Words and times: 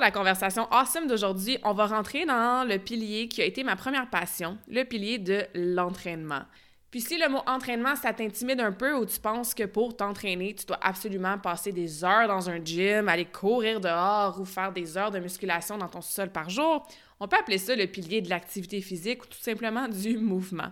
La 0.00 0.12
conversation 0.12 0.68
awesome 0.70 1.08
d'aujourd'hui, 1.08 1.58
on 1.64 1.72
va 1.72 1.86
rentrer 1.86 2.24
dans 2.24 2.66
le 2.66 2.78
pilier 2.78 3.26
qui 3.26 3.42
a 3.42 3.44
été 3.44 3.64
ma 3.64 3.74
première 3.74 4.08
passion, 4.08 4.56
le 4.68 4.84
pilier 4.84 5.18
de 5.18 5.44
l'entraînement. 5.54 6.42
Puis 6.92 7.00
si 7.00 7.18
le 7.18 7.28
mot 7.28 7.40
entraînement, 7.46 7.96
ça 7.96 8.12
t'intimide 8.12 8.60
un 8.60 8.70
peu 8.70 8.94
ou 8.94 9.04
tu 9.04 9.18
penses 9.18 9.54
que 9.54 9.64
pour 9.64 9.96
t'entraîner, 9.96 10.54
tu 10.54 10.66
dois 10.66 10.78
absolument 10.82 11.36
passer 11.38 11.72
des 11.72 12.04
heures 12.04 12.28
dans 12.28 12.48
un 12.48 12.64
gym, 12.64 13.08
aller 13.08 13.24
courir 13.24 13.80
dehors 13.80 14.40
ou 14.40 14.44
faire 14.44 14.72
des 14.72 14.96
heures 14.96 15.10
de 15.10 15.18
musculation 15.18 15.76
dans 15.76 15.88
ton 15.88 16.00
sol 16.00 16.30
par 16.30 16.48
jour, 16.48 16.86
on 17.18 17.26
peut 17.26 17.36
appeler 17.36 17.58
ça 17.58 17.74
le 17.74 17.86
pilier 17.88 18.22
de 18.22 18.30
l'activité 18.30 18.80
physique 18.80 19.24
ou 19.24 19.26
tout 19.26 19.40
simplement 19.40 19.88
du 19.88 20.16
mouvement. 20.16 20.70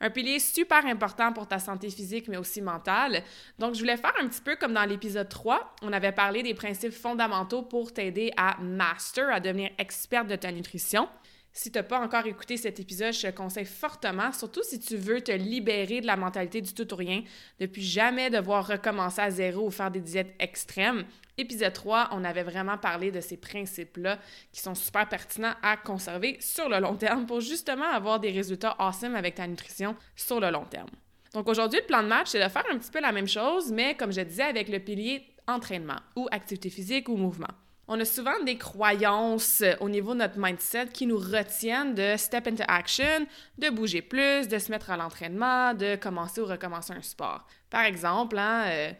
Un 0.00 0.10
pilier 0.10 0.38
super 0.38 0.84
important 0.86 1.32
pour 1.32 1.46
ta 1.46 1.58
santé 1.58 1.90
physique, 1.90 2.28
mais 2.28 2.36
aussi 2.36 2.60
mentale. 2.60 3.22
Donc, 3.58 3.74
je 3.74 3.80
voulais 3.80 3.96
faire 3.96 4.14
un 4.20 4.28
petit 4.28 4.40
peu 4.40 4.56
comme 4.56 4.74
dans 4.74 4.84
l'épisode 4.84 5.28
3. 5.28 5.76
On 5.82 5.92
avait 5.92 6.12
parlé 6.12 6.42
des 6.42 6.54
principes 6.54 6.92
fondamentaux 6.92 7.62
pour 7.62 7.92
t'aider 7.92 8.32
à 8.36 8.56
master, 8.60 9.28
à 9.30 9.40
devenir 9.40 9.70
experte 9.78 10.28
de 10.28 10.36
ta 10.36 10.52
nutrition. 10.52 11.08
Si 11.56 11.70
tu 11.70 11.78
n'as 11.78 11.84
pas 11.84 12.00
encore 12.00 12.26
écouté 12.26 12.56
cet 12.56 12.80
épisode, 12.80 13.12
je 13.12 13.28
te 13.28 13.30
conseille 13.30 13.64
fortement, 13.64 14.32
surtout 14.32 14.64
si 14.64 14.80
tu 14.80 14.96
veux 14.96 15.20
te 15.20 15.30
libérer 15.30 16.00
de 16.00 16.06
la 16.06 16.16
mentalité 16.16 16.60
du 16.60 16.74
tout 16.74 16.92
ou 16.92 16.96
rien, 16.96 17.22
depuis 17.60 17.80
jamais 17.80 18.28
devoir 18.28 18.66
recommencer 18.66 19.20
à 19.20 19.30
zéro 19.30 19.68
ou 19.68 19.70
faire 19.70 19.92
des 19.92 20.00
diètes 20.00 20.34
extrêmes. 20.40 21.04
Épisode 21.38 21.72
3, 21.72 22.08
on 22.10 22.24
avait 22.24 22.42
vraiment 22.42 22.76
parlé 22.76 23.12
de 23.12 23.20
ces 23.20 23.36
principes-là 23.36 24.18
qui 24.50 24.60
sont 24.60 24.74
super 24.74 25.08
pertinents 25.08 25.54
à 25.62 25.76
conserver 25.76 26.38
sur 26.40 26.68
le 26.68 26.80
long 26.80 26.96
terme 26.96 27.24
pour 27.24 27.40
justement 27.40 27.88
avoir 27.88 28.18
des 28.18 28.32
résultats 28.32 28.74
awesome 28.80 29.14
avec 29.14 29.36
ta 29.36 29.46
nutrition 29.46 29.94
sur 30.16 30.40
le 30.40 30.50
long 30.50 30.64
terme. 30.64 30.90
Donc 31.34 31.48
aujourd'hui, 31.48 31.78
le 31.78 31.86
plan 31.86 32.02
de 32.02 32.08
match, 32.08 32.30
c'est 32.30 32.42
de 32.42 32.50
faire 32.50 32.64
un 32.68 32.78
petit 32.78 32.90
peu 32.90 33.00
la 33.00 33.12
même 33.12 33.28
chose, 33.28 33.70
mais 33.70 33.94
comme 33.94 34.12
je 34.12 34.22
disais, 34.22 34.42
avec 34.42 34.68
le 34.68 34.80
pilier 34.80 35.24
entraînement 35.46 36.00
ou 36.16 36.26
activité 36.32 36.68
physique 36.68 37.08
ou 37.08 37.16
mouvement. 37.16 37.46
On 37.86 38.00
a 38.00 38.04
souvent 38.06 38.42
des 38.44 38.56
croyances 38.56 39.60
euh, 39.60 39.74
au 39.80 39.90
niveau 39.90 40.14
de 40.14 40.20
notre 40.20 40.38
mindset 40.38 40.88
qui 40.88 41.06
nous 41.06 41.18
retiennent 41.18 41.94
de 41.94 42.16
step 42.16 42.46
into 42.46 42.64
action, 42.66 43.26
de 43.58 43.68
bouger 43.68 44.00
plus, 44.00 44.48
de 44.48 44.58
se 44.58 44.70
mettre 44.70 44.90
à 44.90 44.96
l'entraînement, 44.96 45.74
de 45.74 45.96
commencer 45.96 46.40
ou 46.40 46.46
recommencer 46.46 46.94
un 46.94 47.02
sport. 47.02 47.46
Par 47.68 47.82
exemple, 47.82 48.38
hein, 48.38 48.64
euh, 48.68 48.92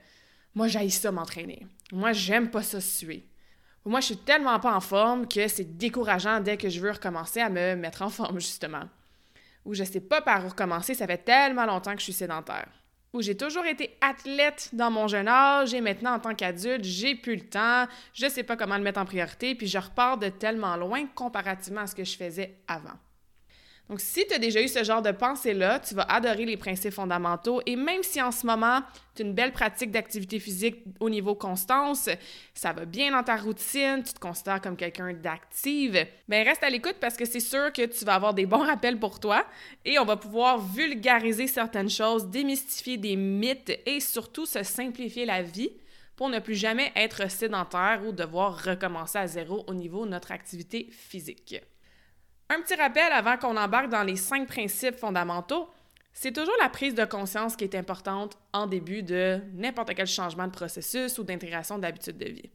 moi 0.55 0.69
j'aille 0.69 0.91
ça 0.91 1.11
m'entraîner. 1.11 1.67
Moi 1.93 2.13
j'aime 2.13 2.51
pas 2.51 2.63
ça 2.63 2.81
suer. 2.81 3.27
Moi 3.87 4.01
je 4.01 4.07
suis 4.07 4.17
tellement 4.19 4.61
pas 4.61 4.75
en 4.75 4.81
forme 4.81 5.29
que 5.29 5.49
c'est 5.49 5.77
décourageant 5.77 6.41
dès 6.41 6.59
que 6.59 6.69
je 6.69 6.81
veux 6.81 6.91
recommencer 6.91 7.41
à 7.41 7.49
me 7.49 7.77
mettre 7.77 8.03
en 8.03 8.11
forme 8.11 8.39
justement. 8.39 8.85
Ou 9.65 9.73
je 9.73 9.85
sais 9.85 10.01
pas 10.01 10.21
par 10.21 10.45
où 10.45 10.49
recommencer, 10.51 10.93
ça 10.93 11.07
fait 11.07 11.25
tellement 11.25 11.65
longtemps 11.65 11.93
que 11.93 12.01
je 12.01 12.05
suis 12.05 12.13
sédentaire 12.13 12.69
où 13.15 13.23
j'ai 13.23 13.37
toujours 13.37 13.65
été 13.65 13.97
athlète 14.01 14.71
dans 14.73 14.91
mon 14.91 15.07
jeune 15.07 15.29
âge 15.29 15.73
et 15.73 15.81
maintenant 15.81 16.15
en 16.15 16.19
tant 16.19 16.35
qu'adulte, 16.35 16.85
j'ai 16.85 17.15
plus 17.15 17.37
le 17.37 17.49
temps, 17.49 17.87
je 18.13 18.29
sais 18.29 18.43
pas 18.43 18.57
comment 18.57 18.77
le 18.77 18.83
mettre 18.83 19.01
en 19.01 19.07
priorité, 19.07 19.55
puis 19.55 19.69
je 19.69 19.79
repars 19.79 20.19
de 20.19 20.29
tellement 20.29 20.77
loin 20.77 21.07
comparativement 21.15 21.83
à 21.83 21.87
ce 21.87 21.95
que 21.95 22.05
je 22.05 22.17
faisais 22.17 22.57
avant. 22.67 22.99
Donc, 23.91 24.01
si 24.01 24.27
tu 24.27 24.33
as 24.33 24.39
déjà 24.39 24.63
eu 24.63 24.69
ce 24.69 24.83
genre 24.83 25.03
de 25.03 25.11
pensée-là, 25.11 25.79
tu 25.79 25.95
vas 25.95 26.05
adorer 26.05 26.47
les 26.47 26.57
principes 26.57 26.95
fondamentaux 26.95 27.61
et 27.67 27.77
même 27.77 28.03
si 28.03 28.21
en 28.21 28.31
ce 28.31 28.47
moment, 28.47 28.81
tu 29.15 29.21
as 29.21 29.27
une 29.27 29.35
belle 29.35 29.53
pratique 29.53 29.91
d'activité 29.91 30.41
physique 30.41 30.77
au 31.01 31.11
niveau 31.11 31.35
constance, 31.35 32.09
ça 32.55 32.73
va 32.73 32.87
bien 32.87 33.13
dans 33.13 33.23
ta 33.23 33.37
routine, 33.37 34.03
tu 34.03 34.15
te 34.15 34.19
considères 34.19 34.63
comme 34.63 34.77
quelqu'un 34.77 35.13
d'active, 35.13 36.07
bien 36.27 36.45
reste 36.45 36.63
à 36.63 36.71
l'écoute 36.71 36.97
parce 36.99 37.15
que 37.15 37.27
c'est 37.27 37.41
sûr 37.41 37.71
que 37.75 37.85
tu 37.85 38.07
vas 38.07 38.15
avoir 38.15 38.33
des 38.33 38.47
bons 38.47 38.59
rappels 38.67 38.99
pour 38.99 39.21
toi 39.21 39.45
et 39.85 39.99
on 39.99 40.07
va 40.07 40.17
pouvoir 40.17 40.59
vulgariser 40.59 41.47
certaines 41.47 41.91
choses, 41.91 42.27
démystifier 42.29 42.97
des 42.97 43.17
mythes 43.17 43.79
et 43.85 44.01
surtout 44.01 44.47
se 44.47 44.63
simplifier 44.63 45.27
la 45.27 45.43
vie 45.43 45.71
pour 46.17 46.31
ne 46.31 46.39
plus 46.39 46.55
jamais 46.55 46.91
être 46.97 47.31
sédentaire 47.31 48.01
ou 48.07 48.13
devoir 48.13 48.65
recommencer 48.65 49.19
à 49.19 49.27
zéro 49.27 49.63
au 49.67 49.75
niveau 49.75 50.07
de 50.07 50.11
notre 50.11 50.33
activité 50.33 50.89
physique. 50.91 51.61
Un 52.51 52.61
petit 52.61 52.75
rappel 52.75 53.11
avant 53.13 53.37
qu'on 53.37 53.57
embarque 53.57 53.89
dans 53.89 54.03
les 54.03 54.17
cinq 54.17 54.47
principes 54.47 54.97
fondamentaux. 54.97 55.69
C'est 56.13 56.33
toujours 56.33 56.55
la 56.61 56.69
prise 56.69 56.95
de 56.95 57.05
conscience 57.05 57.57
qui 57.57 57.65
est 57.65 57.75
importante 57.75 58.39
en 58.53 58.67
début 58.67 59.03
de 59.03 59.41
n'importe 59.55 59.95
quel 59.95 60.07
changement 60.07 60.47
de 60.47 60.53
processus 60.53 61.19
ou 61.19 61.25
d'intégration 61.25 61.79
d'habitudes 61.79 62.19
de 62.19 62.29
vie. 62.29 62.51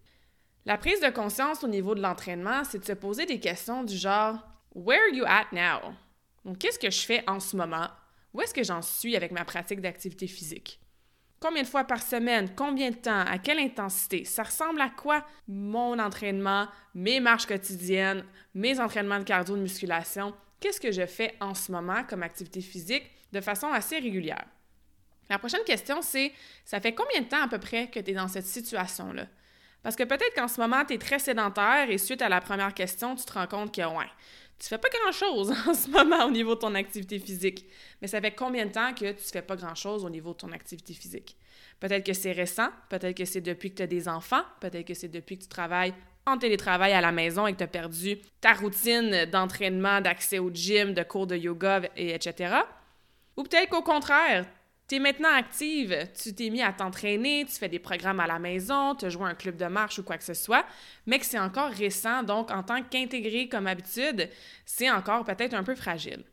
La 0.65 0.77
prise 0.77 1.01
de 1.01 1.09
conscience 1.09 1.63
au 1.63 1.67
niveau 1.67 1.95
de 1.95 2.01
l'entraînement, 2.01 2.63
c'est 2.63 2.79
de 2.79 2.85
se 2.85 2.93
poser 2.93 3.25
des 3.25 3.39
questions 3.39 3.83
du 3.83 3.97
genre 3.97 4.37
Where 4.75 5.01
are 5.01 5.13
you 5.13 5.25
at 5.27 5.47
now? 5.51 5.93
Qu'est-ce 6.57 6.79
que 6.79 6.91
je 6.91 7.01
fais 7.01 7.23
en 7.27 7.39
ce 7.39 7.57
moment? 7.57 7.87
Où 8.33 8.41
est-ce 8.41 8.53
que 8.53 8.63
j'en 8.63 8.81
suis 8.81 9.15
avec 9.15 9.31
ma 9.31 9.43
pratique 9.43 9.81
d'activité 9.81 10.27
physique? 10.27 10.79
Combien 11.39 11.63
de 11.63 11.67
fois 11.67 11.85
par 11.85 12.01
semaine? 12.01 12.53
Combien 12.53 12.89
de 12.89 12.97
temps? 12.97 13.21
À 13.21 13.37
quelle 13.37 13.59
intensité? 13.59 14.25
Ça 14.25 14.43
ressemble 14.43 14.81
à 14.81 14.89
quoi? 14.89 15.25
Mon 15.47 15.97
entraînement, 15.97 16.67
mes 16.93 17.21
marches 17.21 17.45
quotidiennes, 17.45 18.25
mes 18.53 18.79
entraînements 18.79 19.19
de 19.19 19.23
cardio 19.23 19.55
de 19.55 19.61
musculation? 19.61 20.33
Qu'est-ce 20.59 20.81
que 20.81 20.91
je 20.91 21.05
fais 21.05 21.35
en 21.39 21.53
ce 21.53 21.71
moment 21.71 22.03
comme 22.03 22.23
activité 22.23 22.59
physique 22.59 23.09
de 23.31 23.39
façon 23.39 23.67
assez 23.67 23.99
régulière? 23.99 24.45
La 25.29 25.39
prochaine 25.39 25.63
question, 25.63 26.01
c'est 26.01 26.33
ça 26.65 26.81
fait 26.81 26.93
combien 26.93 27.21
de 27.21 27.27
temps 27.27 27.43
à 27.43 27.47
peu 27.47 27.59
près 27.59 27.87
que 27.87 27.99
tu 27.99 28.11
es 28.11 28.13
dans 28.13 28.27
cette 28.27 28.47
situation-là? 28.47 29.27
Parce 29.83 29.95
que 29.95 30.03
peut-être 30.03 30.33
qu'en 30.35 30.47
ce 30.47 30.59
moment, 30.59 30.83
tu 30.85 30.93
es 30.93 30.97
très 30.97 31.19
sédentaire 31.19 31.89
et 31.89 31.97
suite 31.97 32.21
à 32.21 32.29
la 32.29 32.41
première 32.41 32.73
question, 32.73 33.15
tu 33.15 33.23
te 33.23 33.33
rends 33.33 33.47
compte 33.47 33.73
que, 33.73 33.81
ouais, 33.81 34.09
tu 34.59 34.67
fais 34.67 34.77
pas 34.77 34.89
grand-chose 34.89 35.53
en 35.67 35.73
ce 35.73 35.89
moment 35.89 36.25
au 36.25 36.31
niveau 36.31 36.55
de 36.55 36.59
ton 36.59 36.75
activité 36.75 37.17
physique. 37.17 37.65
Mais 38.01 38.07
ça 38.07 38.19
fait 38.19 38.31
combien 38.31 38.65
de 38.65 38.71
temps 38.71 38.93
que 38.93 39.11
tu 39.11 39.23
fais 39.31 39.41
pas 39.41 39.55
grand-chose 39.55 40.03
au 40.03 40.09
niveau 40.09 40.33
de 40.33 40.37
ton 40.37 40.51
activité 40.51 40.93
physique? 40.93 41.37
Peut-être 41.79 42.05
que 42.05 42.13
c'est 42.13 42.33
récent, 42.33 42.67
peut-être 42.89 43.15
que 43.15 43.25
c'est 43.25 43.41
depuis 43.41 43.71
que 43.71 43.77
tu 43.77 43.83
as 43.83 43.87
des 43.87 44.09
enfants, 44.09 44.43
peut-être 44.59 44.85
que 44.85 44.93
c'est 44.93 45.07
depuis 45.07 45.37
que 45.37 45.43
tu 45.43 45.49
travailles 45.49 45.93
en 46.25 46.37
télétravail 46.37 46.91
à 46.91 46.99
la 46.99 47.13
maison 47.13 47.47
et 47.47 47.53
que 47.53 47.57
tu 47.57 47.63
as 47.63 47.67
perdu 47.67 48.17
ta 48.41 48.53
routine 48.53 49.25
d'entraînement, 49.25 50.01
d'accès 50.01 50.39
au 50.39 50.51
gym, 50.51 50.93
de 50.93 51.03
cours 51.03 51.25
de 51.25 51.37
yoga, 51.37 51.81
et 51.95 52.13
etc. 52.13 52.55
Ou 53.37 53.43
peut-être 53.43 53.69
qu'au 53.69 53.81
contraire, 53.81 54.45
tu 54.89 54.95
es 54.95 54.99
maintenant 54.99 55.31
active, 55.31 55.95
tu 56.19 56.33
t'es 56.33 56.49
mis 56.49 56.63
à 56.63 56.73
t'entraîner, 56.73 57.45
tu 57.45 57.53
fais 57.53 57.69
des 57.69 57.77
programmes 57.77 58.19
à 58.19 58.25
la 58.25 58.39
maison, 58.39 58.95
tu 58.95 59.05
as 59.05 59.09
joué 59.09 59.29
un 59.29 59.35
club 59.35 59.55
de 59.55 59.65
marche 59.65 59.99
ou 59.99 60.03
quoi 60.03 60.17
que 60.17 60.23
ce 60.23 60.33
soit, 60.33 60.65
mais 61.05 61.19
que 61.19 61.25
c'est 61.25 61.37
encore 61.37 61.69
récent, 61.69 62.23
donc 62.23 62.49
en 62.49 62.63
tant 62.63 62.81
qu'intégré 62.81 63.47
comme 63.47 63.67
habitude, 63.67 64.29
c'est 64.65 64.89
encore 64.89 65.23
peut-être 65.25 65.53
un 65.53 65.63
peu 65.63 65.75
fragile. 65.75 66.23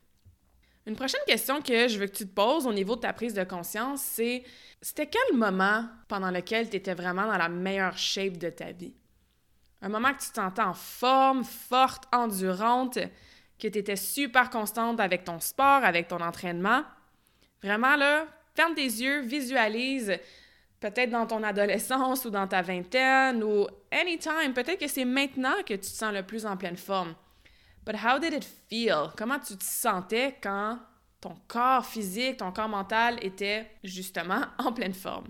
Une 0.87 0.97
prochaine 0.97 1.21
question 1.27 1.61
que 1.61 1.87
je 1.87 1.99
veux 1.99 2.07
que 2.07 2.17
tu 2.17 2.27
te 2.27 2.33
poses 2.33 2.67
au 2.67 2.73
niveau 2.73 2.97
de 2.97 3.01
ta 3.03 3.13
prise 3.13 3.35
de 3.35 3.45
conscience, 3.45 4.01
c'est 4.01 4.43
c'était 4.81 5.07
quel 5.09 5.37
moment 5.37 5.85
pendant 6.09 6.31
lequel 6.31 6.71
tu 6.71 6.77
étais 6.77 6.95
vraiment 6.95 7.27
dans 7.27 7.37
la 7.37 7.49
meilleure 7.51 7.99
shape 7.99 8.39
de 8.39 8.49
ta 8.49 8.73
vie? 8.73 8.95
Un 9.83 9.91
moment 9.91 10.15
que 10.15 10.23
tu 10.23 10.31
te 10.31 10.37
sentais 10.37 10.63
en 10.63 10.75
forme, 10.75 11.45
forte, 11.45 12.05
endurante, 12.13 12.99
que 13.59 13.69
tu 13.69 13.79
étais 13.79 13.97
super 13.97 14.49
constante 14.49 15.01
avec 15.01 15.25
ton 15.25 15.41
sport, 15.41 15.85
avec 15.85 16.09
ton 16.09 16.21
entraînement? 16.21 16.85
Vraiment, 17.63 17.97
là, 17.97 18.27
Ferme 18.57 18.75
tes 18.75 18.83
yeux, 18.83 19.21
visualise 19.21 20.19
peut-être 20.81 21.11
dans 21.11 21.27
ton 21.27 21.43
adolescence 21.43 22.25
ou 22.25 22.31
dans 22.31 22.47
ta 22.47 22.63
vingtaine 22.63 23.43
ou 23.45 23.67
anytime. 23.93 24.55
Peut-être 24.55 24.81
que 24.81 24.89
c'est 24.89 25.05
maintenant 25.05 25.55
que 25.67 25.75
tu 25.75 25.81
te 25.81 25.87
sens 25.87 26.13
le 26.13 26.23
plus 26.23 26.47
en 26.47 26.57
pleine 26.57 26.77
forme. 26.77 27.15
But 27.85 27.97
how 27.97 28.19
did 28.19 28.33
it 28.33 28.47
feel? 28.69 29.11
Comment 29.17 29.39
tu 29.39 29.57
te 29.57 29.65
sentais 29.65 30.37
quand 30.43 30.79
ton 31.21 31.37
corps 31.47 31.85
physique, 31.85 32.39
ton 32.39 32.51
corps 32.51 32.69
mental 32.69 33.19
était 33.23 33.71
justement 33.85 34.43
en 34.59 34.73
pleine 34.73 34.95
forme? 34.95 35.27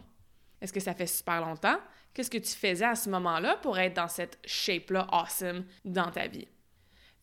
Est-ce 0.61 0.73
que 0.73 0.81
ça 0.81 0.95
fait 0.95 1.07
super 1.07 1.41
longtemps? 1.41 1.79
Qu'est-ce 2.15 2.31
que 2.31 2.39
tu 2.39 2.53
faisais 2.53 2.85
à 2.85 2.95
ce 2.95 3.11
moment-là 3.11 3.57
pour 3.57 3.79
être 3.79 3.95
dans 3.95 4.09
cette 4.09 4.39
shape-là 4.47 5.07
awesome 5.11 5.65
dans 5.85 6.11
ta 6.11 6.29
vie? 6.29 6.49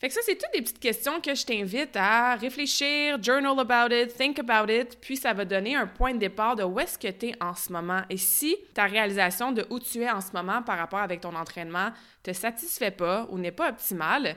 Fait 0.04 0.10
ça, 0.10 0.20
c'est 0.26 0.36
toutes 0.36 0.52
des 0.54 0.62
petites 0.62 0.82
questions 0.82 1.22
que 1.22 1.34
je 1.34 1.46
t'invite 1.46 1.96
à 1.96 2.36
réfléchir, 2.36 3.24
journal 3.24 3.58
about 3.58 3.96
it, 3.96 4.14
think 4.14 4.38
about 4.38 4.70
it, 4.70 5.00
puis 5.00 5.16
ça 5.16 5.32
va 5.32 5.46
donner 5.46 5.78
un 5.78 5.88
point 5.88 6.14
de 6.14 6.20
départ 6.20 6.58
de 6.58 6.64
où 6.64 6.78
est-ce 6.78 6.98
que 6.98 7.08
tu 7.08 7.28
es 7.28 7.36
en 7.42 7.56
ce 7.56 7.72
moment. 7.72 8.02
Et 8.10 8.18
si 8.18 8.58
ta 8.74 8.84
réalisation 8.84 9.54
de 9.54 9.66
où 9.70 9.80
tu 9.80 10.02
es 10.02 10.12
en 10.12 10.20
ce 10.20 10.34
moment 10.34 10.62
par 10.62 10.78
rapport 10.78 11.00
avec 11.00 11.22
ton 11.22 11.34
entraînement 11.34 11.94
te 12.22 12.34
satisfait 12.34 12.92
pas 12.92 13.28
ou 13.30 13.38
n'est 13.38 13.54
pas 13.54 13.70
optimale, 13.70 14.36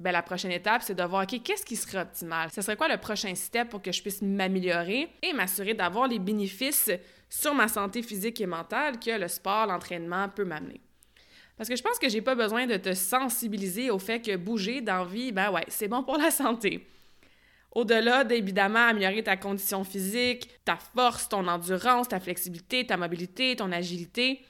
ben 0.00 0.10
la 0.10 0.22
prochaine 0.22 0.52
étape, 0.52 0.80
c'est 0.80 0.94
de 0.94 1.02
voir, 1.02 1.24
OK, 1.24 1.38
qu'est-ce 1.42 1.66
qui 1.66 1.76
serait 1.76 2.00
optimal? 2.00 2.48
Ce 2.50 2.62
serait 2.62 2.78
quoi 2.78 2.88
le 2.88 2.96
prochain 2.96 3.34
step 3.34 3.68
pour 3.68 3.82
que 3.82 3.92
je 3.92 4.00
puisse 4.00 4.22
m'améliorer 4.22 5.10
et 5.22 5.34
m'assurer 5.34 5.74
d'avoir 5.74 6.08
les 6.08 6.18
bénéfices 6.18 6.90
sur 7.28 7.54
ma 7.54 7.68
santé 7.68 8.02
physique 8.02 8.40
et 8.40 8.46
mentale 8.46 8.98
que 8.98 9.10
le 9.10 9.28
sport, 9.28 9.66
l'entraînement 9.66 10.30
peut 10.30 10.46
m'amener? 10.46 10.80
Parce 11.56 11.68
que 11.68 11.76
je 11.76 11.82
pense 11.82 11.98
que 11.98 12.08
j'ai 12.08 12.20
pas 12.20 12.34
besoin 12.34 12.66
de 12.66 12.76
te 12.76 12.94
sensibiliser 12.94 13.90
au 13.90 13.98
fait 13.98 14.20
que 14.20 14.36
bouger 14.36 14.80
dans 14.80 15.04
vie, 15.04 15.30
ben 15.30 15.50
ouais, 15.52 15.64
c'est 15.68 15.88
bon 15.88 16.02
pour 16.02 16.16
la 16.16 16.30
santé. 16.30 16.86
Au-delà 17.72 18.24
d'évidemment 18.24 18.88
améliorer 18.88 19.22
ta 19.22 19.36
condition 19.36 19.82
physique, 19.84 20.48
ta 20.64 20.76
force, 20.76 21.28
ton 21.28 21.46
endurance, 21.48 22.08
ta 22.08 22.20
flexibilité, 22.20 22.86
ta 22.86 22.96
mobilité, 22.96 23.56
ton 23.56 23.72
agilité, 23.72 24.44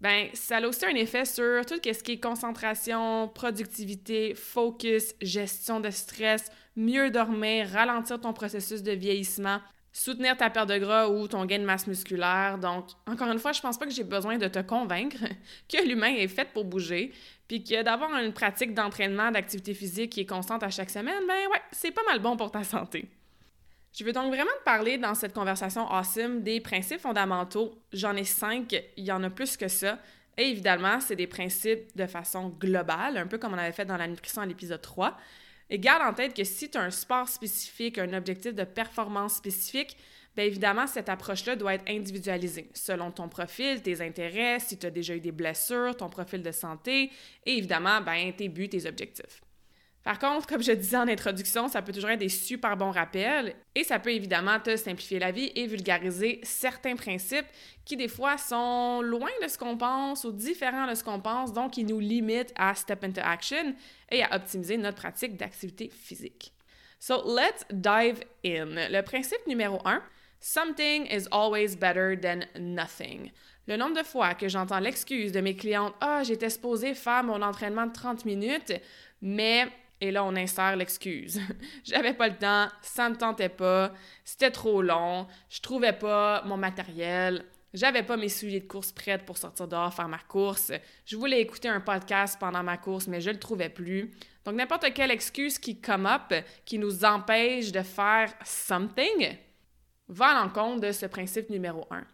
ben 0.00 0.28
ça 0.34 0.58
a 0.58 0.66
aussi 0.66 0.84
un 0.84 0.94
effet 0.94 1.24
sur 1.24 1.64
tout 1.64 1.80
ce 1.82 2.02
qui 2.02 2.12
est 2.12 2.20
concentration, 2.20 3.28
productivité, 3.28 4.34
focus, 4.34 5.14
gestion 5.22 5.80
de 5.80 5.90
stress, 5.90 6.50
mieux 6.76 7.10
dormir, 7.10 7.68
ralentir 7.68 8.20
ton 8.20 8.32
processus 8.32 8.82
de 8.82 8.92
vieillissement, 8.92 9.60
soutenir 9.96 10.36
ta 10.36 10.50
perte 10.50 10.68
de 10.68 10.78
gras 10.78 11.08
ou 11.08 11.26
ton 11.26 11.44
gain 11.46 11.58
de 11.58 11.64
masse 11.64 11.86
musculaire. 11.86 12.58
Donc, 12.58 12.88
encore 13.06 13.30
une 13.30 13.38
fois, 13.38 13.52
je 13.52 13.60
pense 13.60 13.78
pas 13.78 13.86
que 13.86 13.92
j'ai 13.92 14.04
besoin 14.04 14.36
de 14.36 14.46
te 14.46 14.58
convaincre 14.58 15.16
que 15.68 15.82
l'humain 15.86 16.14
est 16.14 16.28
fait 16.28 16.48
pour 16.52 16.64
bouger, 16.64 17.12
puis 17.48 17.64
que 17.64 17.82
d'avoir 17.82 18.14
une 18.18 18.32
pratique 18.32 18.74
d'entraînement, 18.74 19.30
d'activité 19.30 19.72
physique 19.72 20.12
qui 20.12 20.20
est 20.20 20.26
constante 20.26 20.62
à 20.62 20.70
chaque 20.70 20.90
semaine, 20.90 21.22
ben 21.26 21.48
ouais, 21.50 21.62
c'est 21.72 21.92
pas 21.92 22.02
mal 22.06 22.20
bon 22.20 22.36
pour 22.36 22.50
ta 22.50 22.62
santé. 22.62 23.08
Je 23.98 24.04
veux 24.04 24.12
donc 24.12 24.26
vraiment 24.26 24.50
te 24.58 24.64
parler 24.64 24.98
dans 24.98 25.14
cette 25.14 25.32
conversation 25.32 25.90
awesome 25.90 26.42
des 26.42 26.60
principes 26.60 27.00
fondamentaux. 27.00 27.80
J'en 27.92 28.14
ai 28.14 28.24
cinq, 28.24 28.76
il 28.98 29.04
y 29.04 29.10
en 29.10 29.22
a 29.22 29.30
plus 29.30 29.56
que 29.56 29.68
ça. 29.68 29.98
Et 30.36 30.50
évidemment, 30.50 31.00
c'est 31.00 31.16
des 31.16 31.26
principes 31.26 31.96
de 31.96 32.06
façon 32.06 32.50
globale, 32.50 33.16
un 33.16 33.26
peu 33.26 33.38
comme 33.38 33.54
on 33.54 33.58
avait 33.58 33.72
fait 33.72 33.86
dans 33.86 33.96
la 33.96 34.06
nutrition 34.06 34.42
à 34.42 34.46
l'épisode 34.46 34.82
3. 34.82 35.16
Et 35.68 35.78
garde 35.78 36.02
en 36.02 36.14
tête 36.14 36.34
que 36.34 36.44
si 36.44 36.70
tu 36.70 36.78
as 36.78 36.82
un 36.82 36.90
sport 36.90 37.28
spécifique, 37.28 37.98
un 37.98 38.12
objectif 38.12 38.54
de 38.54 38.64
performance 38.64 39.34
spécifique, 39.34 39.96
bien 40.36 40.44
évidemment, 40.44 40.86
cette 40.86 41.08
approche-là 41.08 41.56
doit 41.56 41.74
être 41.74 41.88
individualisée 41.88 42.68
selon 42.74 43.10
ton 43.10 43.28
profil, 43.28 43.82
tes 43.82 44.00
intérêts, 44.00 44.60
si 44.60 44.78
tu 44.78 44.86
as 44.86 44.90
déjà 44.90 45.16
eu 45.16 45.20
des 45.20 45.32
blessures, 45.32 45.96
ton 45.96 46.08
profil 46.08 46.42
de 46.42 46.52
santé 46.52 47.10
et 47.44 47.58
évidemment, 47.58 48.00
ben, 48.00 48.32
tes 48.32 48.48
buts, 48.48 48.68
tes 48.68 48.86
objectifs. 48.86 49.42
Par 50.06 50.20
contre, 50.20 50.46
comme 50.46 50.62
je 50.62 50.70
disais 50.70 50.98
en 50.98 51.08
introduction, 51.08 51.66
ça 51.66 51.82
peut 51.82 51.90
toujours 51.90 52.10
être 52.10 52.20
des 52.20 52.28
super 52.28 52.76
bons 52.76 52.92
rappels 52.92 53.56
et 53.74 53.82
ça 53.82 53.98
peut 53.98 54.12
évidemment 54.12 54.60
te 54.60 54.76
simplifier 54.76 55.18
la 55.18 55.32
vie 55.32 55.50
et 55.56 55.66
vulgariser 55.66 56.38
certains 56.44 56.94
principes 56.94 57.46
qui 57.84 57.96
des 57.96 58.06
fois 58.06 58.38
sont 58.38 59.02
loin 59.02 59.32
de 59.42 59.48
ce 59.48 59.58
qu'on 59.58 59.76
pense 59.76 60.22
ou 60.22 60.30
différents 60.30 60.86
de 60.86 60.94
ce 60.94 61.02
qu'on 61.02 61.18
pense, 61.18 61.52
donc 61.52 61.76
ils 61.76 61.84
nous 61.84 61.98
limitent 61.98 62.52
à 62.54 62.76
step 62.76 63.02
into 63.02 63.20
action 63.20 63.74
et 64.08 64.22
à 64.22 64.36
optimiser 64.36 64.76
notre 64.76 64.98
pratique 64.98 65.36
d'activité 65.36 65.88
physique. 65.88 66.52
So 67.00 67.24
let's 67.26 67.64
dive 67.72 68.22
in. 68.44 68.88
Le 68.88 69.00
principe 69.02 69.44
numéro 69.48 69.80
un, 69.84 70.00
something 70.38 71.08
is 71.10 71.26
always 71.32 71.74
better 71.74 72.16
than 72.16 72.46
nothing. 72.56 73.32
Le 73.66 73.76
nombre 73.76 73.96
de 73.96 74.06
fois 74.06 74.34
que 74.34 74.48
j'entends 74.48 74.78
l'excuse 74.78 75.32
de 75.32 75.40
mes 75.40 75.56
clientes 75.56 75.94
Ah, 76.00 76.22
j'étais 76.22 76.50
supposée 76.50 76.94
faire 76.94 77.24
mon 77.24 77.42
entraînement 77.42 77.86
de 77.86 77.92
30 77.92 78.24
minutes, 78.24 78.72
mais 79.20 79.66
et 80.00 80.10
là, 80.10 80.24
on 80.24 80.36
insère 80.36 80.76
l'excuse. 80.76 81.40
J'avais 81.84 82.14
pas 82.14 82.28
le 82.28 82.36
temps, 82.36 82.68
ça 82.82 83.08
me 83.08 83.16
tentait 83.16 83.48
pas, 83.48 83.92
c'était 84.24 84.50
trop 84.50 84.82
long, 84.82 85.26
je 85.48 85.60
trouvais 85.60 85.92
pas 85.92 86.42
mon 86.44 86.56
matériel, 86.56 87.44
j'avais 87.76 88.02
pas 88.02 88.16
mes 88.16 88.30
souliers 88.30 88.60
de 88.60 88.66
course 88.66 88.90
prêts 88.90 89.18
pour 89.18 89.36
sortir 89.36 89.68
dehors 89.68 89.92
faire 89.92 90.08
ma 90.08 90.18
course. 90.18 90.72
Je 91.04 91.16
voulais 91.16 91.42
écouter 91.42 91.68
un 91.68 91.80
podcast 91.80 92.38
pendant 92.40 92.62
ma 92.62 92.78
course, 92.78 93.06
mais 93.06 93.20
je 93.20 93.30
le 93.30 93.38
trouvais 93.38 93.68
plus. 93.68 94.12
Donc, 94.46 94.54
n'importe 94.54 94.94
quelle 94.94 95.10
excuse 95.10 95.58
qui 95.58 95.78
come 95.78 96.06
up, 96.06 96.32
qui 96.64 96.78
nous 96.78 97.04
empêche 97.04 97.72
de 97.72 97.82
faire 97.82 98.32
something, 98.44 99.36
va 100.08 100.28
à 100.28 100.42
l'encontre 100.42 100.86
de 100.86 100.92
ce 100.92 101.04
principe 101.04 101.50
numéro 101.50 101.86
un. 101.90 102.04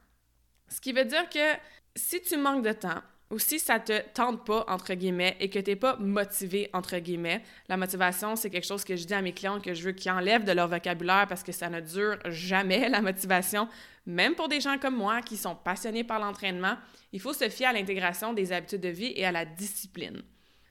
Ce 0.68 0.80
qui 0.80 0.92
veut 0.92 1.04
dire 1.04 1.28
que 1.28 1.54
si 1.94 2.20
tu 2.22 2.36
manques 2.36 2.64
de 2.64 2.72
temps, 2.72 3.02
ou 3.32 3.38
si 3.38 3.58
ça 3.58 3.80
te 3.80 3.98
tente 4.12 4.44
pas, 4.44 4.62
entre 4.68 4.92
guillemets, 4.92 5.38
et 5.40 5.48
que 5.48 5.58
tu 5.58 5.70
n'es 5.70 5.76
pas 5.76 5.96
motivé, 5.96 6.68
entre 6.74 6.98
guillemets, 6.98 7.42
la 7.66 7.78
motivation, 7.78 8.36
c'est 8.36 8.50
quelque 8.50 8.66
chose 8.66 8.84
que 8.84 8.94
je 8.94 9.06
dis 9.06 9.14
à 9.14 9.22
mes 9.22 9.32
clients 9.32 9.58
que 9.58 9.72
je 9.72 9.82
veux 9.82 9.92
qu'ils 9.92 10.12
enlèvent 10.12 10.44
de 10.44 10.52
leur 10.52 10.68
vocabulaire 10.68 11.26
parce 11.26 11.42
que 11.42 11.50
ça 11.50 11.70
ne 11.70 11.80
dure 11.80 12.18
jamais, 12.26 12.90
la 12.90 13.00
motivation. 13.00 13.68
Même 14.04 14.34
pour 14.34 14.48
des 14.48 14.60
gens 14.60 14.76
comme 14.76 14.96
moi 14.96 15.22
qui 15.22 15.38
sont 15.38 15.54
passionnés 15.54 16.04
par 16.04 16.20
l'entraînement, 16.20 16.76
il 17.10 17.20
faut 17.20 17.32
se 17.32 17.48
fier 17.48 17.66
à 17.66 17.72
l'intégration 17.72 18.34
des 18.34 18.52
habitudes 18.52 18.82
de 18.82 18.90
vie 18.90 19.14
et 19.16 19.24
à 19.24 19.32
la 19.32 19.46
discipline. 19.46 20.20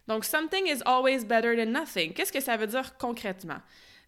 Donc, 0.08 0.24
something 0.24 0.68
is 0.68 0.84
always 0.86 1.25
better 1.25 1.56
than 1.56 1.72
nothing. 1.72 2.13
Qu'est-ce 2.13 2.31
que 2.31 2.42
ça 2.42 2.58
veut 2.58 2.68
dire 2.68 2.96
concrètement? 3.00 3.60